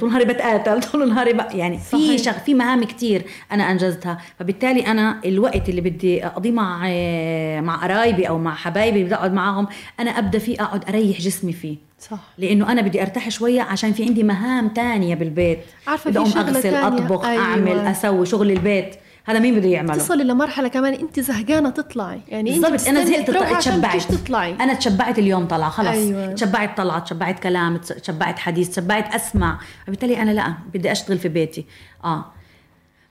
[0.00, 1.40] طول نهاري بتقاتل طول نهاري ب...
[1.54, 2.18] يعني في.
[2.18, 2.32] شغ...
[2.32, 8.28] في مهام كتير أنا أنجزتها فبالتالي أنا الوقت اللي بدي أقضيه مع إيه، مع قرايبي
[8.28, 9.66] أو مع حبايبي بدي اقعد معاهم
[10.00, 14.04] أنا أبدأ فيه أقعد أريح جسمي فيه صح لأنه أنا بدي أرتاح شوية عشان في
[14.04, 16.86] عندي مهام تانية بالبيت عارفة بدي في أقوم أغسل تانية.
[16.86, 17.42] أطبخ أيوة.
[17.42, 22.20] أعمل أسوي شغل البيت هذا مين بده يعمله؟ تصلي لمرحلة كمان أنت زهقانة تطلعي.
[22.28, 23.30] يعني بالضبط أنا زهقت.
[23.30, 24.02] عشان تشبعت.
[24.02, 24.54] تطلعي.
[24.54, 26.32] أنا تشبعت اليوم طلعه خلص أيوة.
[26.32, 29.58] تشبعت طلعه تشبعت كلام تشبعت حديث تشبعت أسمع.
[29.86, 31.66] فبالتالي أنا لا بدي أشتغل في بيتي.
[32.04, 32.24] آه.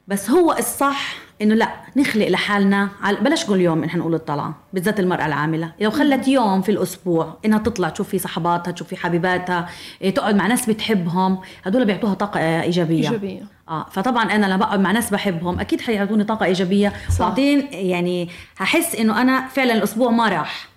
[0.10, 5.00] بس هو الصح إنه لا نخلق لحالنا على بلاش كل يوم نحن نقول الطلعه بالذات
[5.00, 9.70] المرأة العاملة لو خلت يوم في الأسبوع إنها تطلع تشوف في صحباتها تشوف في حبيباتها
[10.02, 13.42] إيه، تقعد مع ناس بتحبهم هدول بيعطوها طاقة إيجابية إيجابية.
[13.70, 17.22] آه فطبعا أنا لما بقعد مع ناس بحبهم أكيد حيعطوني طاقة إيجابية صح.
[17.22, 20.68] واعطين يعني هحس إنه أنا فعلا الأسبوع ما راح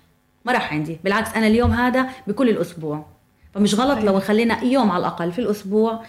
[0.45, 3.05] ما راح عندي بالعكس أنا اليوم هذا بكل الأسبوع
[3.53, 3.99] فمش غلط.
[3.99, 6.03] لو خلينا يوم على الأقل في الأسبوع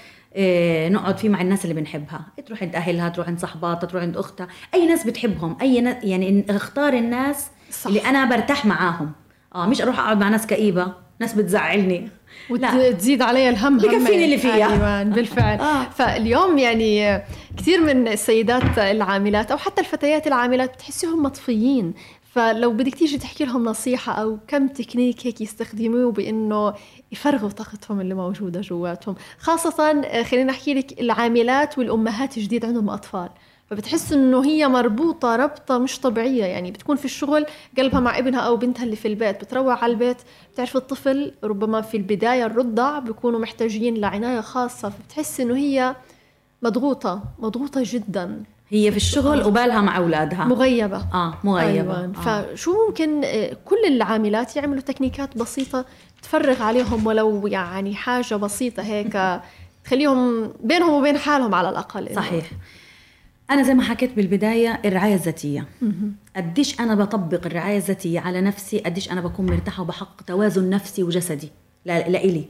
[0.89, 2.21] نقعد فيه مع الناس اللي بنحبها.
[2.47, 4.49] تروح عند أهلها تروح عند صحباتها تروح عند أختها.
[4.75, 5.57] أي ناس بتحبهم.
[5.61, 6.05] أي نا...
[6.05, 7.87] يعني اختار الناس صح.
[7.87, 9.13] اللي أنا برتاح معاهم.
[9.55, 10.93] آه مش أروح أقعد مع ناس كئيبة.
[11.21, 12.09] ناس بتزعلني.
[12.51, 12.75] لا.
[12.75, 14.25] وتزيد علي الهم بكفيني.
[14.25, 14.55] اللي فيها.
[14.55, 15.59] أيوه بالفعل.
[15.59, 15.83] آه.
[15.91, 17.23] فاليوم يعني
[17.57, 21.95] كثير من السيدات العاملات أو حتى الفتيات العاملات بتحسيهم مطفيين.
[22.35, 26.75] فلو بدك تيجي تحكي لهم نصيحة أو كم تكنيك هيك يستخدموه بإنه
[27.13, 29.15] يفرغوا طاقتهم اللي موجودة جواتهم.
[29.39, 33.29] خاصة آه، خلينا نحكي لك العاملات والأمهات جديد عندهم أطفال.
[33.71, 36.45] فبتحس إنه هي مربوطة ربطة مش طبيعية.
[36.45, 37.47] يعني بتكون في الشغل
[37.79, 40.17] قلبها مع ابنها أو بنتها اللي في البيت بتروح على البيت
[40.53, 44.89] بتعرف الطفل ربما في البداية الرضع بيكونوا محتاجين لعناية خاصة.
[44.89, 45.97] فبتحس إنه هي
[46.63, 48.43] مضغوطة مضغوطة جدا.
[48.75, 50.45] هي في الشغل وبالها مع أولادها.
[50.45, 50.97] مغيبة.
[51.15, 51.97] آه مغيبة.
[52.01, 52.13] أيوة.
[52.27, 52.43] آه.
[52.55, 55.85] فشو ممكن آه، كل العاملات يعملوا تكنيكات بسيطة
[56.23, 59.41] تفرغ عليهم ولو يعني حاجة بسيطة هيك
[59.85, 62.45] تخليهم بينهم وبين حالهم على الأقل إنه- صحيح.
[63.51, 65.67] أنا زي ما حكيت بالبداية الرعاية الذاتية.
[66.37, 71.49] قديش أنا بطبق الرعاية الذاتية على نفسي؟ قديش أنا بكون مرتاحة وبحقق توازن نفسي وجسدي
[71.85, 72.45] لا- لإلي.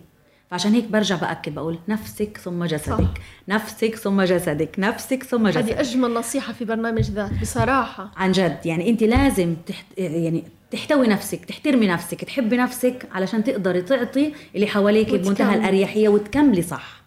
[0.51, 2.99] فعشان هيك برجع بأكد بقول نفسك ثم جسدك.
[2.99, 3.11] صح.
[3.49, 4.79] نفسك ثم جسدك.
[4.79, 5.63] نفسك ثم جسدك.
[5.63, 8.11] هذه أجمل نصيحة في برنامج ذات بصراحة.
[8.17, 13.83] عن جد يعني أنت لازم تحت يعني تحتوي نفسك تحترمي نفسك تحبي نفسك علشان تقدري
[13.83, 15.15] تعطي اللي حواليك.
[15.15, 17.03] بمنتهى الأريحية وتكملي صح.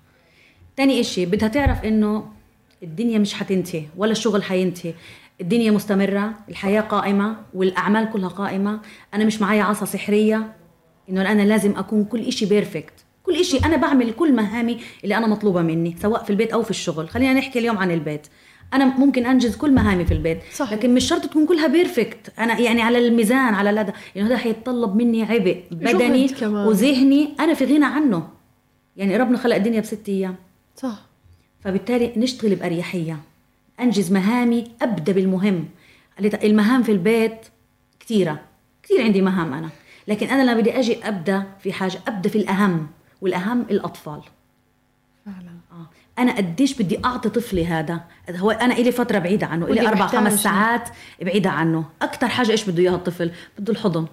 [0.75, 2.31] تاني إشي بدها تعرف إنه
[2.83, 4.93] الدنيا مش حتنتهي ولا الشغل حينتهي.
[5.41, 8.79] الدنيا مستمرة الحياة قائمة والأعمال كلها قائمة.
[9.13, 10.53] أنا مش معايا عصا سحرية
[11.09, 12.93] إنه أنا لازم أكون كل إشي بيرفكت
[13.27, 13.57] كل إشي.
[13.57, 17.09] أنا بعمل كل مهامي اللي أنا مطلوبة مني سواء في البيت أو في الشغل.
[17.09, 18.27] خلينا نحكي اليوم عن البيت.
[18.73, 20.73] أنا ممكن أنجز كل مهامي في البيت صحيح.
[20.73, 24.95] لكن مش شرط تكون كلها perfect أنا يعني على الميزان على هذا يعني هذا حيتطلب
[24.95, 26.29] مني عبء بدني.
[26.41, 27.35] وذهني.
[27.39, 28.27] أنا في غنى عنه.
[28.97, 30.35] يعني ربنا خلق الدنيا بست أيام.
[30.75, 31.01] صح.
[31.63, 33.19] فبالتالي نشتغل بأريحية.
[33.79, 35.65] أنجز مهامي أبدأ بالمهم.
[36.43, 37.37] المهام في البيت
[37.99, 38.39] كثيرة
[38.83, 39.69] كثير عندي مهام أنا.
[40.07, 42.87] لكن أنا لما بدي أجي أبدأ في حاجة أبدأ في الأهم.
[43.21, 44.21] والأهم الأطفال.
[45.25, 45.51] فعلا.
[45.71, 45.87] آه.
[46.21, 50.19] أنا قديش بدي أعطي طفلي هذا؟ هو أنا إلي فترة بعيدة عنه أربع محتاج.
[50.19, 50.89] خمس ساعات
[51.21, 51.85] بعيدة عنه.
[52.01, 54.05] أكتر حاجة إيش بده إياها الطفل؟ بده الحضن.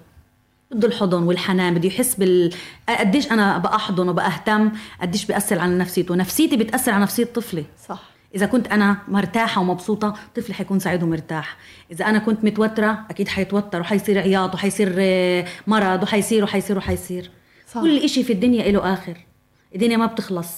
[0.71, 2.55] بده الحضن والحنان بده يحس بال
[2.89, 6.17] قديش أنا بأحضن وبأهتم قديش بيأثر على نفسيته.
[6.17, 7.65] نفسيتي بتأثر على نفسية طفلي.
[7.89, 8.03] صح.
[8.35, 11.57] إذا كنت أنا مرتاحة ومبسوطة طفلي حيكون سعيد ومرتاح.
[11.93, 17.31] إذا أنا كنت متوترة أكيد حيتوتر وحيصير عياط وحيصير آه، مرض وحيصير وحيصير وحيصير.
[17.75, 17.81] صح.
[17.81, 19.17] كل إشي في الدنيا له آخر.
[19.75, 20.49] الدنيا ما بتخلص.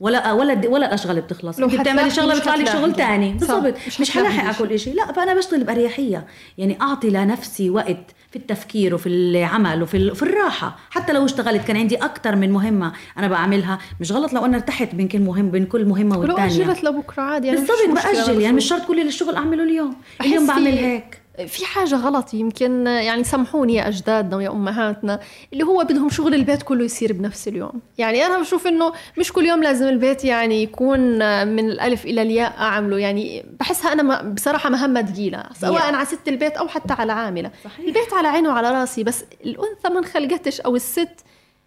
[0.00, 1.60] ولا ولا ولا الاشغال بتخلص.
[1.60, 2.68] لو بتعملي شغله بيطلع لك.
[2.68, 3.38] شغل تاني.
[3.40, 3.54] صح.
[3.54, 3.74] بالضبط.
[4.00, 4.58] مش حلاحق إشي.
[4.58, 6.26] كل شيء لا فأنا بشتغل بأريحية.
[6.58, 10.78] يعني أعطي لنفسي وقت في التفكير وفي العمل وفي في الراحة.
[10.90, 13.78] حتى لو اشتغلت كان عندي أكثر من مهمة أنا بعملها.
[14.00, 17.46] مش غلط لو أنا ارتحت بين كل مهم بين كل مهمة والثانيه اجلت لبكرة عادي
[17.46, 18.04] يعني مش بالضبط.
[18.04, 18.40] بأجل.
[18.40, 18.64] يعني مش.
[18.64, 19.96] شرط كل الشغل أعمله اليوم.
[20.20, 21.19] اليوم بعمل هيك.
[21.46, 25.20] في حاجة غلط يمكن يعني سامحوني يا أجدادنا ويا أمهاتنا
[25.52, 27.72] اللي هو بدهم شغل البيت كله يصير بنفس اليوم.
[27.98, 31.00] يعني أنا بشوف إنه مش كل يوم لازم البيت يعني يكون
[31.48, 32.98] من الألف إلى الياء أعمله.
[32.98, 37.50] يعني بحسها أنا م- بصراحة مهمة ثقيلة سواء على ست البيت أو حتى على عاملة
[37.64, 37.86] صحيح.
[37.86, 41.08] البيت على عيني وعلى راسي بس الأنثى ما انخلقتش أو الست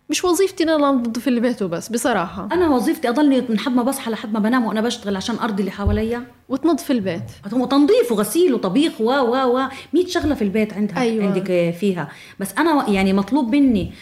[0.09, 2.49] مش وظيفتي إن أنا أنظف البيت وبس بصراحة.
[2.51, 5.71] أنا وظيفتي أضلني من حد ما بصحى لحد ما بنام وأنا بشتغل عشان أرضي اللي
[5.71, 6.23] حواليا.
[6.49, 7.23] وتنظف البيت.
[7.53, 11.25] وتنظيف وغسيل وطبيخ و و و 100 شغلة في البيت عندها أيوة.
[11.25, 12.09] عندك فيها.
[12.39, 13.93] بس أنا يعني مطلوب مني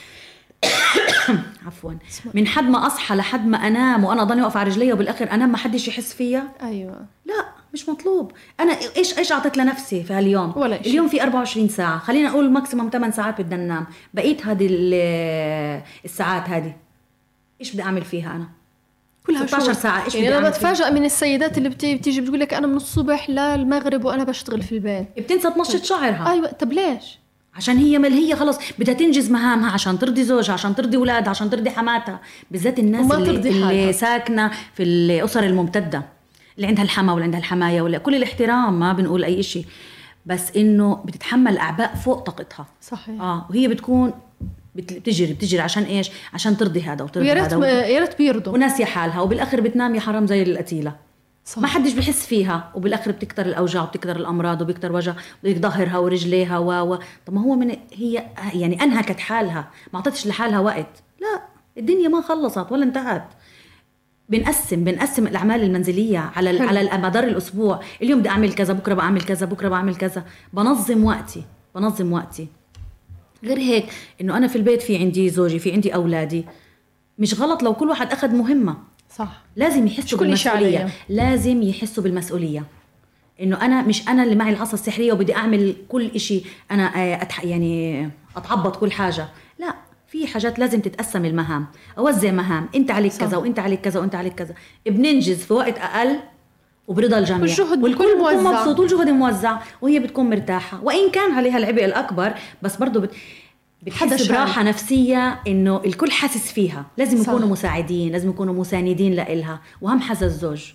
[1.66, 1.94] عفوا
[2.34, 5.58] من حد ما أصحى لحد ما أنام وأنا ضلني واقفة على رجلي وبالآخر أنام ما
[5.58, 7.06] حدش يحس فيا؟ أيوة.
[7.26, 7.61] لا.
[7.74, 8.32] مش مطلوب.
[8.60, 10.90] أنا إيش إيش أعطيت لنفسي في هاليوم؟ ولا إشي.
[10.90, 11.98] اليوم في 24 ساعة.
[12.00, 16.74] خلينا نقول ماكسيموم 8 ساعات بدنا ننام بقيت هذه ال- الساعات هذه.
[17.62, 18.48] إيش بدي أعمل فيها أنا؟
[19.28, 19.76] كلها 16 شغل.
[19.76, 22.76] ساعة، إيش يعني بدي أنا؟ بتفاجئ من السيدات اللي بتيجي بتيجي بتقول لك أنا من
[22.76, 25.08] الصبح للمغرب وأنا بشتغل في البيت.
[25.18, 26.32] بتنسى تنشط شعرها.
[26.32, 26.52] أيوه.
[26.52, 27.20] طب ليش؟
[27.56, 31.50] عشان هي مال هي خلص بدها تنجز مهامها عشان ترضي زوجها عشان ترضي أولادها عشان
[31.50, 32.20] ترضي حماتها.
[32.52, 33.94] بالذات الناس اللي, ترضي اللي.
[33.94, 36.04] ساكنة في الأسر الممتدة.
[36.56, 39.66] اللي عندها الحما ولا عندها الحماية ولا كل الاحترام ما بنقول أي شيء
[40.26, 42.66] بس إنه بتتحمل أعباء فوق طاقتها.
[42.82, 43.22] صحيح.
[43.22, 44.14] آه وهي بتكون
[44.76, 48.54] بت- بتجري بتجري عشان إيش؟ عشان ترضي هذا وترضي هذا وت- يا ريت بيرضوا.
[48.54, 49.22] وناسيه حالها.
[49.22, 50.96] وبالآخر بتنام يا حرام زي القتيلة.
[51.46, 51.60] صح.
[51.60, 52.72] ما حدش بحس فيها.
[52.76, 55.14] وبالآخر بتكتر الأوجاع وبتكتر الأمراض وبيكتر وجع.
[55.48, 59.68] ظهرها ورجليها و و طب ما هو من هي يعني أنهكت حالها.
[59.94, 61.04] ما أعطتش لحالها وقت.
[61.22, 61.42] لا
[61.78, 63.28] الدنيا ما خلصت ولا انتهت.
[64.32, 66.68] بنقسم بنقسم الأعمال المنزلية على حلو.
[66.68, 67.80] على مدار الأسبوع.
[68.02, 70.26] اليوم بدي أعمل كذا بكرة بعمل كذا بكرة بعمل كذا.
[70.54, 71.44] بنظم وقتي
[71.76, 72.48] بنظم وقتي.
[73.44, 73.86] غير هيك
[74.22, 76.46] إنه أنا في البيت في عندي زوجي في عندي أولادي.
[77.20, 78.78] مش غلط لو كل واحد أخذ مهمة.
[79.16, 79.42] صح.
[79.56, 80.90] لازم يحسوا عليا.
[81.10, 82.64] لازم يحسوا بالمسؤولية.
[83.42, 86.42] إنه أنا مش أنا اللي معي العصا السحرية وبدي أعمل كل إشي.
[86.72, 89.28] أنا آه، أتح يعني أتعبط كل حاجة.
[89.60, 89.76] لا.
[90.12, 91.66] في حاجات لازم تتقسم المهام
[91.98, 93.20] أوزع مهام إنت عليك صح.
[93.20, 94.54] كذا وإنت عليك كذا وإنت عليك كذا
[94.86, 96.20] بننجز في وقت أقل
[96.88, 98.44] وبرضا الجميع والجهد والكل بيكون.
[98.44, 103.12] مبسوط والجهد موزع وهي بتكون مرتاحة وإن كان عليها العبء الأكبر بس برضه بت...
[103.84, 104.28] بتحس.
[104.28, 107.30] براحة نفسية إنه الكل حاسس فيها لازم صح.
[107.30, 110.72] يكونوا مساعدين لازم يكونوا مساندين لإلها واهم حاجة الزوج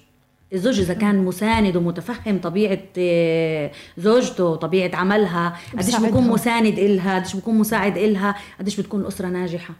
[0.53, 5.97] الزوج إذا كان مساند ومتفهم طبيعة آه، زوجته طبيعه عملها قديش.
[5.97, 9.75] بيكون مساند إلها؟ قديش بيكون مساعد إلها؟ قديش بتكون الاسره ناجحة؟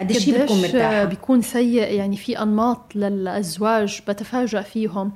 [0.00, 5.12] قديش هي بتكون مرتاحة؟ بيكون سيء؟ يعني في أنماط للأزواج بتفاجأ فيهم.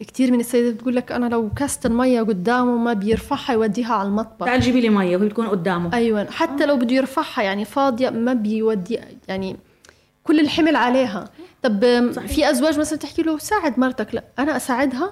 [0.00, 4.46] كثير من السيدات بتقول لك أنا لو كاسه المية قدامه ما بيرفعها يوديها على المطبخ.
[4.46, 5.94] تعال جيبي لي مية وهي بتكون قدامه.
[5.94, 6.30] أيوه.
[6.30, 9.56] حتى لو بده يرفعها يعني فاضية ما بيودي يعني
[10.24, 11.30] كل الحمل عليها.
[11.62, 12.30] طب صحيح.
[12.32, 15.10] في أزواج مثلا تحكي له ساعد مرتك لا أنا أساعدها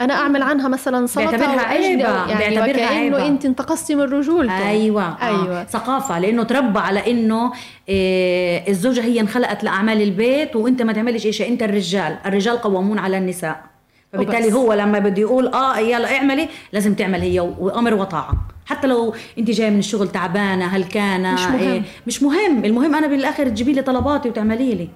[0.00, 3.26] أنا أعمل عنها مثلا سلطه بيعتبرها أو- يعني بيعتبرها عيبة.
[3.26, 5.26] أنت انتقصتي من رجولته أيوه آه.
[5.26, 7.52] أيوه ثقافة لأنه تربى على إنه
[7.88, 13.18] إيه الزوجة هي انخلقت لأعمال البيت وأنت ما تعملش شيء أنت الرجال الرجال قوامون على
[13.18, 13.60] النساء
[14.12, 14.52] فبالتالي وبس.
[14.54, 18.32] هو لما بده يقول آه يلا اعملي لازم تعمل هي وأمر وطاعة
[18.66, 21.58] حتى لو أنت جاية من الشغل تعبانة هلكانة مش مهم.
[21.58, 24.88] إيه مش مهم المهم أنا بالآخر تجيبي لي طلباتي وتعملي لي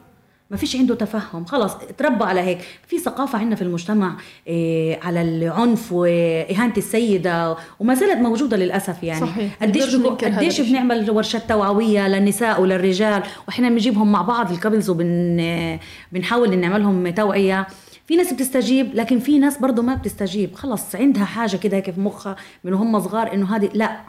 [0.53, 1.45] ما فيش عنده تفهم.
[1.45, 2.59] خلاص تربى على هيك.
[2.87, 9.21] في ثقافة عندنا في المجتمع إيه على العنف وإهانة السيدة وما زالت موجودة للأسف يعني.
[9.21, 9.57] صحيح.
[9.63, 10.61] قديش قديش.
[10.61, 15.79] بنعمل ورشات توعوية للنساء وللرجال؟ وإحنا بنجيبهم مع بعض ال couples وبن
[16.13, 17.67] بنحاول إن نعملهم توعية.
[18.07, 20.55] في ناس بتستجيب لكن في ناس برضه ما بتستجيب.
[20.55, 24.01] خلص عندها حاجة كده هيك في مخها من هم صغار إنه هذه لا.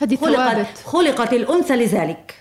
[0.00, 2.34] هذه خلقت خلقت الأنثى لذلك.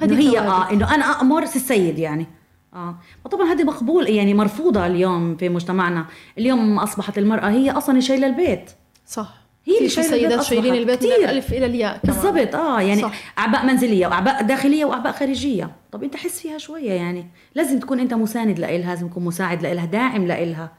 [0.00, 0.38] هذه هي.
[0.38, 2.26] آه إنه أنا أمر سي السيد يعني.
[2.74, 2.98] آه.
[3.24, 6.06] وطبعا هذه مقبول يعني مرفوضة اليوم في مجتمعنا.
[6.38, 8.70] اليوم أصبحت المرأة هي أصلا شايلة البيت.
[9.06, 9.40] صح.
[9.64, 10.74] هي اللي في شايلة البيت شايلين.
[10.74, 11.24] البيت من كتير.
[11.24, 12.00] الالف إلى الياء.
[12.04, 12.80] بالضبط آه.
[12.80, 13.38] يعني صح.
[13.38, 15.70] أعباء منزلية وأعباء داخلية وأعباء خارجية.
[15.92, 17.26] طب أنت حس فيها شوية يعني.
[17.54, 20.72] لازم تكون أنت مساند لها لازم تكون مساعد لها داعم لها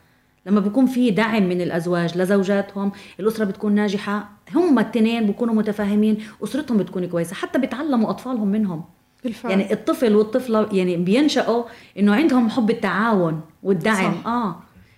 [0.46, 6.78] لما بيكون في دعم من الأزواج لزوجاتهم الأسرة بتكون ناجحة هم التنين بيكونوا متفاهمين أسرتهم
[6.78, 8.84] بتكون كويسة حتى بيتعلموا أطفالهم منهم.
[9.24, 11.64] بالفعل يعني الطفل والطفلة يعني بينشأوا
[12.00, 14.28] إنه عندهم حب التعاون والدعم صح.
[14.28, 14.56] آه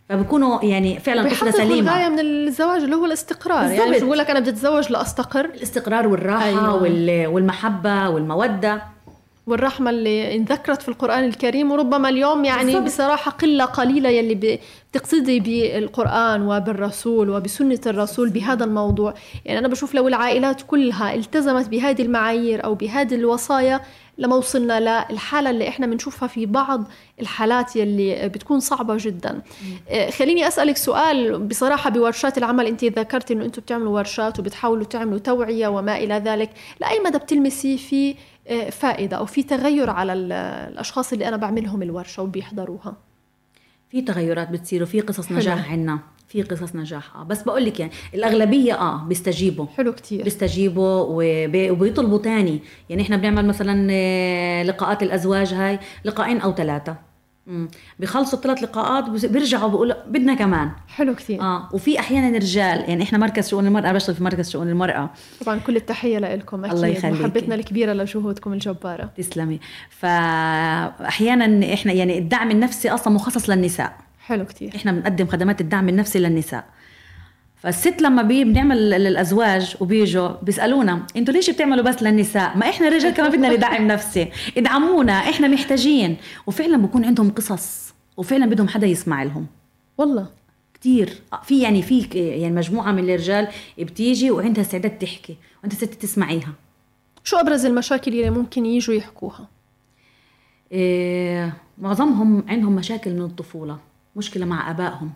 [0.09, 3.95] فبيكونوا يعني فعلا طفلة سليمة الغاية من الزواج اللي هو الاستقرار يعني بالضبط.
[3.95, 6.61] مش بقول لك أنا بدي أتزوج لأستقر الاستقرار والراحة أيوة.
[6.61, 6.81] أيوة.
[6.81, 8.81] وال- والمحبة والمودة
[9.47, 12.83] والرحمة اللي انذكرت في القرآن الكريم وربما اليوم يعني بالضبط.
[12.85, 14.59] بصراحة قلة قليلة يلي ب-
[14.91, 19.13] بتقتدي بالقرآن وبالرسول وبسنة الرسول بهذا الموضوع
[19.45, 23.81] يعني أنا بشوف لو العائلات كلها التزمت بهذه المعايير أو بهذه الوصايا
[24.17, 26.83] لما وصلنا للحالة اللي إحنا بنشوفها في بعض
[27.21, 29.41] الحالات يلي بتكون صعبة جدا.
[29.89, 32.67] آه، خليني أسألك سؤال بصراحة بورشات العمل.
[32.67, 36.49] أنت ذكرت أنه أنتم بتعملوا ورشات وبتحاولوا تعملوا توعية وما إلى ذلك.
[36.81, 38.15] لأي مدى بتلمسي في
[38.47, 40.31] آه، فائدة أو في تغير على ال-
[40.71, 42.95] الأشخاص اللي أنا بعملهم الورشة وبيحضروها؟
[43.89, 45.31] في تغيرات بتصير وفي قصص.
[45.31, 45.99] نجاح عنا.
[46.33, 49.65] في قصص نجاح آه بس بقول لك يعني الأغلبية آه بيستجيبوا.
[49.77, 50.23] حلو كتير.
[50.23, 52.59] بيستجيبوا وبي- وبيطلبوا تاني.
[52.89, 56.95] يعني إحنا بنعمل مثلا آه، لقاءات الأزواج هاي لقاءين أو ثلاثة.
[57.47, 57.67] مم.
[57.99, 60.69] بيخلصوا الثلاث لقاءات بيرجعوا بيقولوا بدنا كمان.
[60.87, 61.41] حلو كتير.
[61.41, 65.09] آه وفي أحيانا رجال يعني إحنا مركز شؤون المرأة بشتغل في مركز شؤون المرأة.
[65.45, 67.21] طبعا كل التحية لكم الله يخليكي.
[67.23, 69.09] محبتنا الكبيرة لجهودكم الجبارة.
[69.17, 69.59] تسلمي.
[69.89, 73.97] فاحيانا إحنا يعني الدعم النفسي أصلا مخصص للنساء.
[74.25, 74.75] حلو كتير.
[74.75, 76.65] إحنا بنقدم خدمات الدعم النفسي للنساء.
[77.55, 83.13] فالست لما بي بنعمل للأزواج وبيجوا بيسألونا أنتوا ليش بتعملوا بس للنساء؟ ما إحنا الرجال
[83.13, 84.31] كمان بدنا ندعم نفسي.
[84.57, 86.17] ادعمونا إحنا محتاجين.
[86.47, 89.47] وفعلا بكون عندهم قصص وفعلا بدهم حدا يسمع لهم.
[89.97, 90.27] والله.
[90.73, 91.21] كتير.
[91.43, 93.47] في يعني في يعني مجموعة من الرجال
[93.79, 96.53] بتيجي وعندها استعداد تحكي وأنت ست تسمعيها.
[97.23, 99.47] شو أبرز المشاكل اللي ممكن يجوا يحكوها؟
[100.71, 103.77] إيه معظمهم عندهم مشاكل من الطفولة.
[104.15, 105.11] مشكلة مع أبائهم.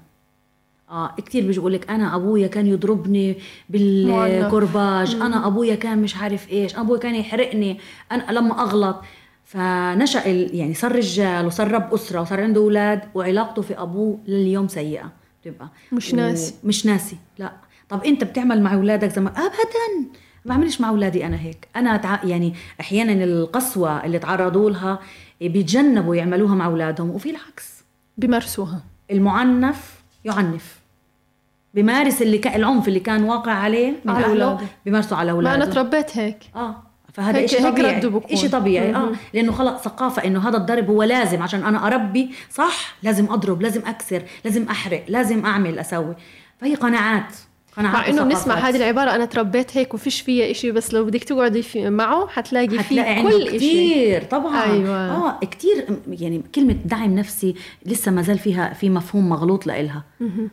[0.90, 3.38] آه كتير بيجوا لك أنا أبويا كان يضربني
[3.70, 7.80] بالكرباج أنا أبويا كان مش عارف إيش أبويا كان يحرقني
[8.12, 9.02] أنا لما أغلط
[9.46, 15.12] فنشأ يعني صار رجال وصار رب أسرة وصار عنده أولاد وعلاقته في أبوه لليوم سيئة.
[15.42, 16.56] بتبقى مش ناسي.
[16.64, 17.18] مش ناسي.
[17.38, 17.52] لا.
[17.90, 20.10] طب أنت بتعمل مع أولادك زي ما ابدا.
[20.46, 21.68] ما بعملش مع أولادي أنا هيك.
[21.76, 22.24] أنا تع...
[22.24, 25.00] يعني أحيانا القسوة اللي تعرضوا لها
[25.42, 27.84] بيتجنبوا يعملوها مع أولادهم وفي العكس.
[28.18, 28.82] بمارسوها.
[29.12, 29.94] المعنف
[30.26, 30.78] يعنف.
[31.74, 34.60] بمارس اللي كان العنف اللي كان واقع عليه من على اهله.
[34.86, 35.56] بيمارسوا على ما أولاده.
[35.56, 36.38] أنا تربيت هيك.
[36.56, 36.84] آه.
[37.14, 38.38] فهذا هيك- شيء هيك طبيعي.
[38.38, 38.96] شيء طبيعي.
[38.96, 39.12] آه.
[39.34, 41.44] لأنه خلق ثقافة إنه هذا الضرب هو لازم.
[41.44, 46.16] عشان أنا أربي صح لازم أضرب لازم أكسر لازم أحرق لازم أعمل أسوي.
[46.62, 47.34] فهي قناعات.
[47.78, 48.56] مع إنه بنسمع.
[48.56, 52.80] هذه العبارة أنا تربيت هيك وفيش فيها إشي بس لو بدك تقعدي في معه حتلاقي
[52.80, 54.64] فيه كل كتير طبعا.
[54.64, 55.16] أيوة.
[55.16, 60.04] آه كتير يعني كلمة دعم نفسي لسه ما زال فيها في مفهوم مغلوط لإلها.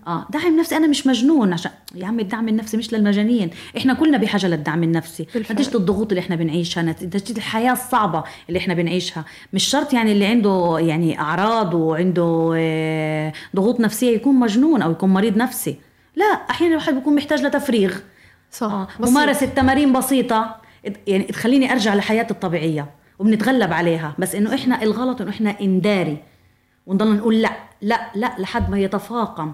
[0.07, 3.51] آه دعم نفسي أنا مش مجنون عشان يا عم الدعم النفسي مش للمجانين.
[3.77, 5.27] إحنا كلنا بحاجة للدعم النفسي.
[5.51, 9.25] نتيجه الضغوط اللي إحنا بنعيشها؟ نتيجه الحياة الصعبة اللي إحنا بنعيشها.
[9.53, 15.11] مش شرط يعني اللي عنده يعني أعراض وعنده آه، ضغوط نفسية يكون مجنون أو يكون
[15.11, 15.77] مريض نفسي.
[16.17, 17.97] لا أحيانا الواحد بيكون محتاج لتفريغ
[18.51, 18.89] صح آه.
[19.01, 19.11] بسيط.
[19.11, 20.57] ممارسة تمارين بسيطة
[21.07, 26.17] يعني تخليني أرجع لحياتي الطبيعية وبنتغلب عليها بس إنه إحنا الغلط إنه إحنا نداري
[26.87, 27.51] ونضل نقول لا
[27.83, 29.53] لا لا لحد ما يتفاقم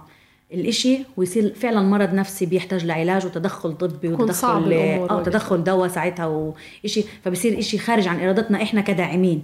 [0.53, 4.73] الإشي ويصير فعلا مرض نفسي بيحتاج لعلاج وتدخل طبي وتدخل
[5.11, 5.23] آه.
[5.23, 9.43] تدخل دواء ساعتها وإشي فبصير إشي خارج عن إرادتنا إحنا كداعمين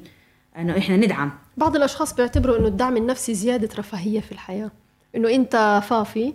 [0.59, 4.70] إنه إحنا ندعم بعض الأشخاص بيعتبروا إنه الدعم النفسي زيادة رفاهية في الحياة
[5.16, 6.32] إنه أنت فافي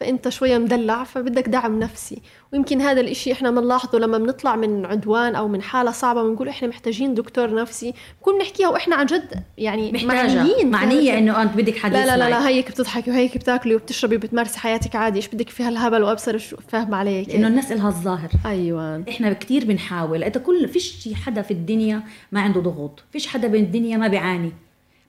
[0.00, 2.18] فأنت شوية مدلع فبدك دعم نفسي.
[2.52, 6.68] ويمكن هذا الإشي إحنا بنلاحظه لما بنطلع من عدوان أو من حالة صعبة بنقول إحنا
[6.68, 7.94] محتاجين دكتور نفسي.
[8.18, 10.70] بنكون بنحكيها وإحنا عن جد يعني محتاجة معنيين.
[10.70, 12.30] معنية إنه أنت بدك حد لا لا لا.
[12.30, 15.16] لا هيك بتضحكي وهيك بتاكلي وبتشربي وبتمارسي حياتك عادي.
[15.16, 18.30] إيش بدك في هالهبل وأبصر شو فاهم عليك؟ لأنه الناس إلها الظاهر.
[18.46, 19.04] أيوه.
[19.08, 20.24] إحنا كتير بنحاول.
[20.24, 23.02] انت كل فيش حدا في الدنيا ما عنده ضغوط.
[23.12, 24.52] فيش حدا بالدنيا ما بيعاني.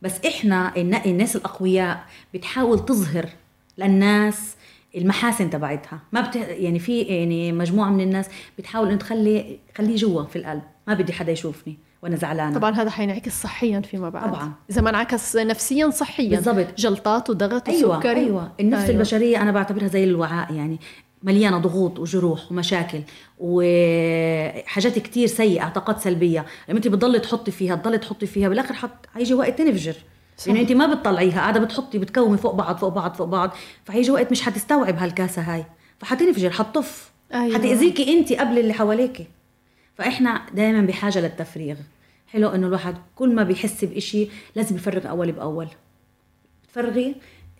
[0.01, 3.25] بس إحنا النا- الناس الأقوياء بتحاول تظهر
[3.77, 4.55] للناس
[4.95, 6.35] المحاسن تبعتها ما بت...
[6.35, 8.25] يعني في يعني مجموعة من الناس
[8.57, 12.89] بتحاول إنه تخلي خليه جوا في القلب ما بدي حدا يشوفني وأنا زعلانة طبعا هذا
[12.89, 14.51] حينعكس صحيا فيما بعد طبعاً.
[14.69, 16.67] إذا ما انعكس نفسيا صحيا بالضبط.
[16.77, 18.89] جلطات وضغط أيوه وسكري أيوه النفس أيوة.
[18.89, 18.95] أيوة.
[18.95, 20.79] البشرية أنا بعتبرها زي الوعاء يعني
[21.23, 22.99] مليانة ضغوط وجروح ومشاكل
[23.39, 28.91] وحاجات كتير سيئة طاقات سلبية لما أنت بتضلي تحطي فيها تضلي تحطي فيها بالآخر حط
[29.13, 29.95] هيجي وقت تنفجر.
[30.47, 33.55] لأنه انت ما بتطلعيها قاعدة بتحطي بتكومي فوق بعض فوق بعض فوق بعض.
[33.85, 35.65] فهيجي وقت مش حتستوعب هالكاسة هاي.
[35.99, 37.11] فحتنفجر حتطف.
[37.33, 37.57] أيوة.
[37.57, 39.27] حتأذيكي انت قبل اللي حواليكي.
[39.97, 41.75] فإحنا دائما بحاجة للتفريغ.
[42.27, 45.67] حلو إنه الواحد كل ما بيحس بإشي لازم يفرغ أول بأول.
[46.67, 47.15] تفرغي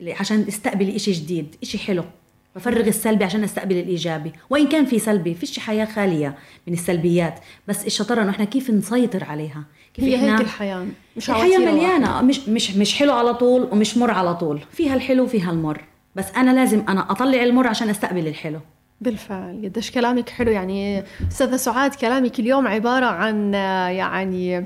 [0.07, 2.03] عشان تستقبلي إشي جديد إشي حلو.
[2.55, 4.32] بفرغ السلبي عشان أستقبل الإيجابي.
[4.49, 7.39] وإن كان في سلبي فيش حياة خالية من السلبيات.
[7.67, 9.63] بس الشطارة إنه إحنا كيف نسيطر عليها؟
[9.97, 10.85] هي هيك الحياة.
[11.17, 12.21] مش الحياة مليانة.
[12.21, 14.61] مش مش مش حلو على طول ومش مر على طول.
[14.71, 15.81] فيها الحلو وفيها المر
[16.15, 18.59] بس أنا لازم أنا أطلع المر عشان أستقبل الحلو.
[19.01, 19.61] بالفعل.
[19.65, 20.51] قديش كلامك حلو.
[20.51, 23.53] يعني أستاذة سعاد كلامك اليوم عبارة عن
[23.93, 24.65] يعني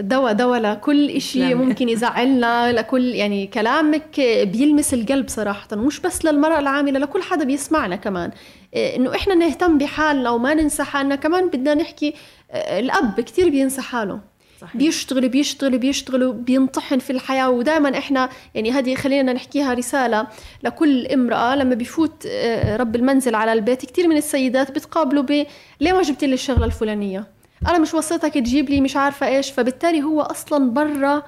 [0.00, 1.54] دواء دواء لكل إشي تسلمي.
[1.54, 7.96] ممكن يزعلنا لكل يعني كلامك بيلمس القلب صراحة مش بس للمرأة العاملة لكل حدا بيسمعنا
[7.96, 8.30] كمان
[8.74, 12.14] إنه إحنا نهتم بحالنا وما ننسى حالنا كمان بدنا نحكي
[12.50, 14.20] آه، الأب كتير بينسى حاله
[14.60, 14.76] صحيح.
[14.76, 20.26] بيشتغل بيشتغل بيشتغل بينطحن في الحياة ودائما إحنا يعني هذه خلينا نحكيها رسالة
[20.62, 25.46] لكل امرأة لما بيفوت آه، رب المنزل على البيت كثير من السيدات بتقابله ب
[25.80, 30.02] ليه ما جبت لي الشغلة الفلانية أنا مش وصيتك تجيب لي مش عارفة إيش فبالتالي
[30.02, 31.22] هو أصلا برا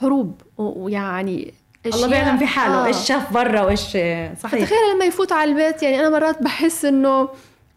[0.00, 0.40] حروب.
[0.58, 1.54] ويعني
[1.86, 2.86] الله بيعلم في حاله آه.
[2.86, 4.34] إيش شاف برا وإيش صحيح.
[4.34, 7.28] فتخيل لما يفوت على البيت يعني أنا مرات بحس إنه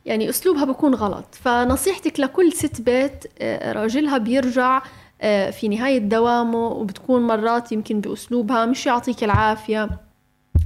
[0.06, 1.26] يعني أسلوبها بكون غلط.
[1.32, 4.82] فنصيحتك لكل ست بيت آه، راجلها بيرجع
[5.22, 9.90] آه، في نهاية دوامه وبتكون مرات يمكن بأسلوبها مش يعطيك العافية.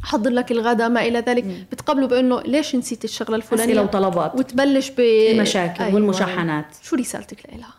[0.06, 1.44] حضر لك الغداء ما إلى ذلك.
[1.72, 4.36] بتقبله بأنه ليش نسيت الشغلة أسئلة الفلانية وطلبات.
[4.36, 5.96] وتبلش ب المشاكل أيوة.
[5.96, 6.66] والمشاحنات.
[6.84, 7.74] شو رسالتك لها؟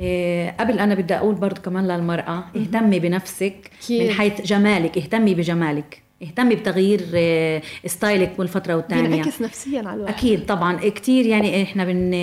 [0.00, 3.70] إيه، قبل أنا بدي أقول برضه كمان للمرأة اهتمي بنفسك.
[3.90, 6.02] من حيث جمالك اهتمي بجمالك.
[6.22, 9.08] اهتمي بتغيير إيه، ستايلك من فتره والتانية.
[9.08, 10.14] بينعكس نفسيا على الواحد.
[10.14, 10.88] أكيد طبعا.
[10.88, 12.14] كتير يعني إحنا بن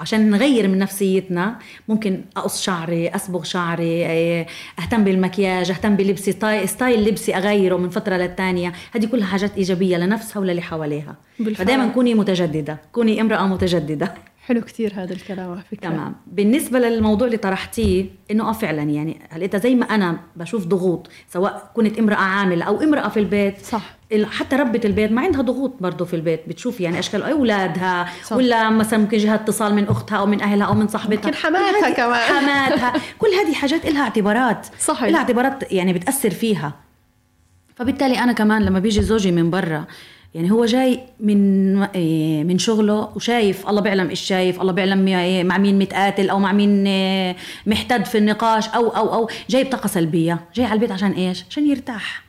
[0.00, 1.58] عشان نغير من نفسيتنا
[1.88, 4.46] ممكن أقص شعري أصبغ شعري إيه،
[4.78, 6.32] أهتم بالمكياج أهتم بلبسي
[6.66, 8.72] ستايل, لبسي أغيره من فترة للتانية.
[8.92, 11.16] هذه كلها حاجات إيجابية لنفسها وللي حواليها.
[11.54, 12.78] فدائما كوني متجددة.
[12.92, 14.14] كوني امرأة متجددة.
[14.50, 15.88] حلو كثير هذا الكلام على فكرة.
[15.88, 16.14] تمام.
[16.26, 21.10] بالنسبة للموضوع اللي طرحتيه إنه آه فعلا يعني هل أنت زي ما أنا بشوف ضغوط
[21.28, 23.96] سواء كنت امرأة عاملة أو امرأة في البيت صح.
[24.24, 28.36] حتى ربة البيت ما عندها ضغوط برضه في البيت بتشوف يعني أشكال أولادها صح.
[28.36, 31.26] ولا مثلا ممكن جهة اتصال من أختها أو من أهلها أو من صاحبتها.
[31.26, 32.20] ممكن حماتها كمان.
[32.38, 32.92] حماتها.
[33.18, 34.66] كل هذه حاجات لها اعتبارات.
[34.80, 35.10] صحيح.
[35.10, 36.72] لها اعتبارات يعني بتأثر فيها.
[37.76, 39.84] فبالتالي أنا كمان لما بيجي زوجي من برا
[40.34, 45.44] يعني هو جاي من إيه، من شغله وشايف الله بيعلم إيش شايف الله بيعلم إيه،
[45.44, 49.28] مع مين متقاتل أو مع مين إيه، محتد في النقاش أو أو أو.
[49.50, 52.22] جاي بطاقه سلبية جاي على البيت عشان إيش؟ عشان يرتاح.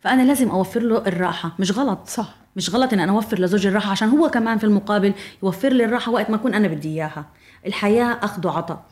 [0.00, 1.98] فأنا لازم أوفر له الراحة مش غلط.
[2.06, 2.34] صح.
[2.56, 5.12] مش غلط إن أنا أوفر لزوجي الراحة عشان هو كمان في المقابل
[5.42, 7.26] يوفر لي الراحة وقت ما أكون أنا بدي إياها.
[7.66, 8.84] الحياة أخذ وعطاء.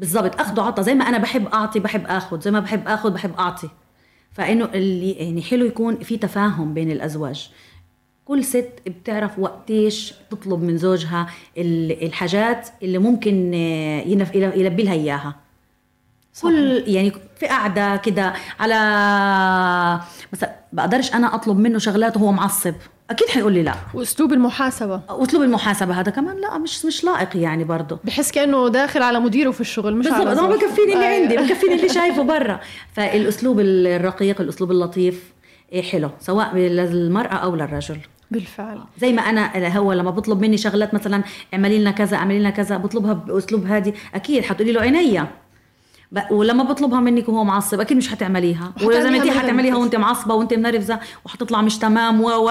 [0.00, 0.40] بالضبط.
[0.40, 0.84] أخذ وعطاء.
[0.84, 2.40] زي ما أنا بحب أعطي بحب آخذ.
[2.40, 3.68] زي ما بحب آخذ بحب أعطي.
[4.32, 7.50] فإنه اللي يعني حلو يكون في تفاهم بين الأزواج.
[8.24, 11.26] كل ست بتعرف وقتيش تطلب من زوجها
[11.58, 15.34] ال- الحاجات اللي ممكن آه، ينف- يلبي لها إياها.
[16.42, 18.74] كل يعني في قعده كده على
[20.32, 22.74] مثلا بقدرش أنا أطلب منه شغلات وهو معصب.
[23.10, 23.74] أكيد حيقول لي لا.
[23.94, 25.00] وأسلوب المحاسبة.
[25.08, 27.98] اسلوب المحاسبة هذا كمان لا مش مش لائق يعني برضه.
[28.04, 30.56] بحس كأنه داخل على مديره في الشغل مش بالضبط ما.
[30.56, 31.04] بكفيني اللي.
[31.06, 32.60] عندي بكفيني اللي شايفه برا.
[32.92, 35.32] فالأسلوب الرقيق الأسلوب اللطيف
[35.72, 37.98] إيه حلو سواء للمرأة أو للرجل.
[38.30, 38.80] بالفعل.
[38.98, 41.22] زي ما أنا هو لما بطلب مني شغلات مثلا
[41.54, 45.28] اعملي لنا كذا اعملي لنا كذا بطلبها بأسلوب هادي أكيد حتقولي له عينيا.
[46.30, 48.72] ولما بطلبها منك وهو معصب أكيد مش حتعمليها.
[48.76, 52.50] وحتعمليها واذا انت حتعمليها وأنت معصبة وأنت منرفزة وحتطلع مش تمام و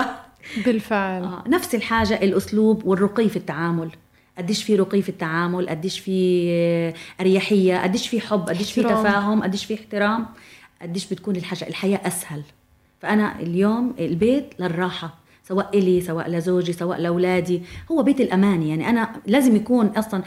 [0.66, 1.24] بالفعل.
[1.24, 3.90] آه، نفس الحاجة الأسلوب والرقي في التعامل.
[4.38, 8.84] قديش في رقي في التعامل قديش في أريحية قديش في حب قديش في.
[8.84, 10.26] تفاهم قديش في احترام
[10.82, 12.42] قديش بتكون الحاجة الحياة أسهل.
[13.00, 17.62] فأنا اليوم البيت للراحة سواء إلي سواء لزوجي سواء لأولادي.
[17.92, 20.24] هو بيت الأمان يعني أنا لازم يكون أصلا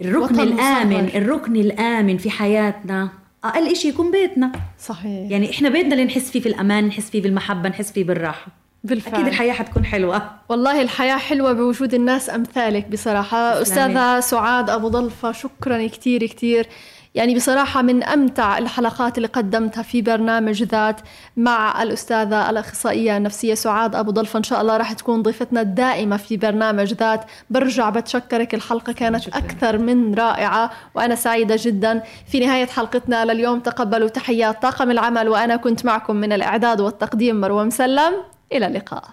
[0.00, 1.18] الركن الآمن مصبر.
[1.18, 3.08] الركن الآمن في حياتنا.
[3.44, 4.52] أقل إشي يكون بيتنا.
[4.78, 5.30] صحيح.
[5.30, 8.46] يعني إحنا بيتنا اللي نحس فيه في الأمان نحس فيه بالمحبة نحس فيه بالراحة.
[8.84, 9.14] بالفعل.
[9.14, 10.30] أكيد الحياة حتكون حلوة.
[10.48, 13.62] والله الحياة حلوة بوجود الناس أمثالك بصراحة.
[13.62, 16.66] أستاذة سعاد أبو ضلفة شكرا كتير كتير.
[17.14, 21.00] يعني بصراحة من أمتع الحلقات اللي قدمتها في برنامج ذات
[21.36, 26.36] مع الأستاذة الأخصائية النفسية سعاد أبو ضلفة إن شاء الله راح تكون ضيفتنا الدائمة في
[26.36, 27.24] برنامج ذات.
[27.50, 29.38] برجع بتشكرك الحلقة كانت شكرا.
[29.38, 32.02] أكثر من رائعة وأنا سعيدة جدا.
[32.26, 37.64] في نهاية حلقتنا لليوم تقبلوا تحيات طاقم العمل وأنا كنت معكم من الإعداد والتقديم مروة
[37.64, 38.12] مسلم.
[38.52, 39.04] إلى اللقاء.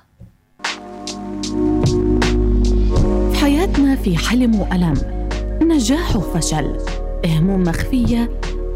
[3.32, 5.28] في حياتنا في حلم وألم
[5.62, 6.78] نجاح وفشل.
[7.26, 8.32] هموم مخفية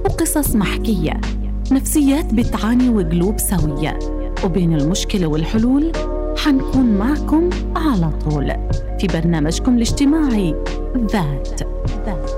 [0.05, 1.21] وقصص محكية
[1.71, 3.99] نفسيات بتعاني وقلوب سوية.
[4.43, 5.91] وبين المشكلة والحلول
[6.37, 8.47] حنكون معكم على طول
[8.99, 10.55] في برنامجكم الاجتماعي
[10.97, 11.61] ذات
[12.05, 12.31] ذات.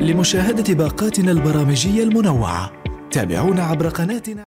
[0.00, 2.72] لمشاهدة باقاتنا البرامجية المنوعة
[3.10, 4.44] تابعونا عبر قناتنا.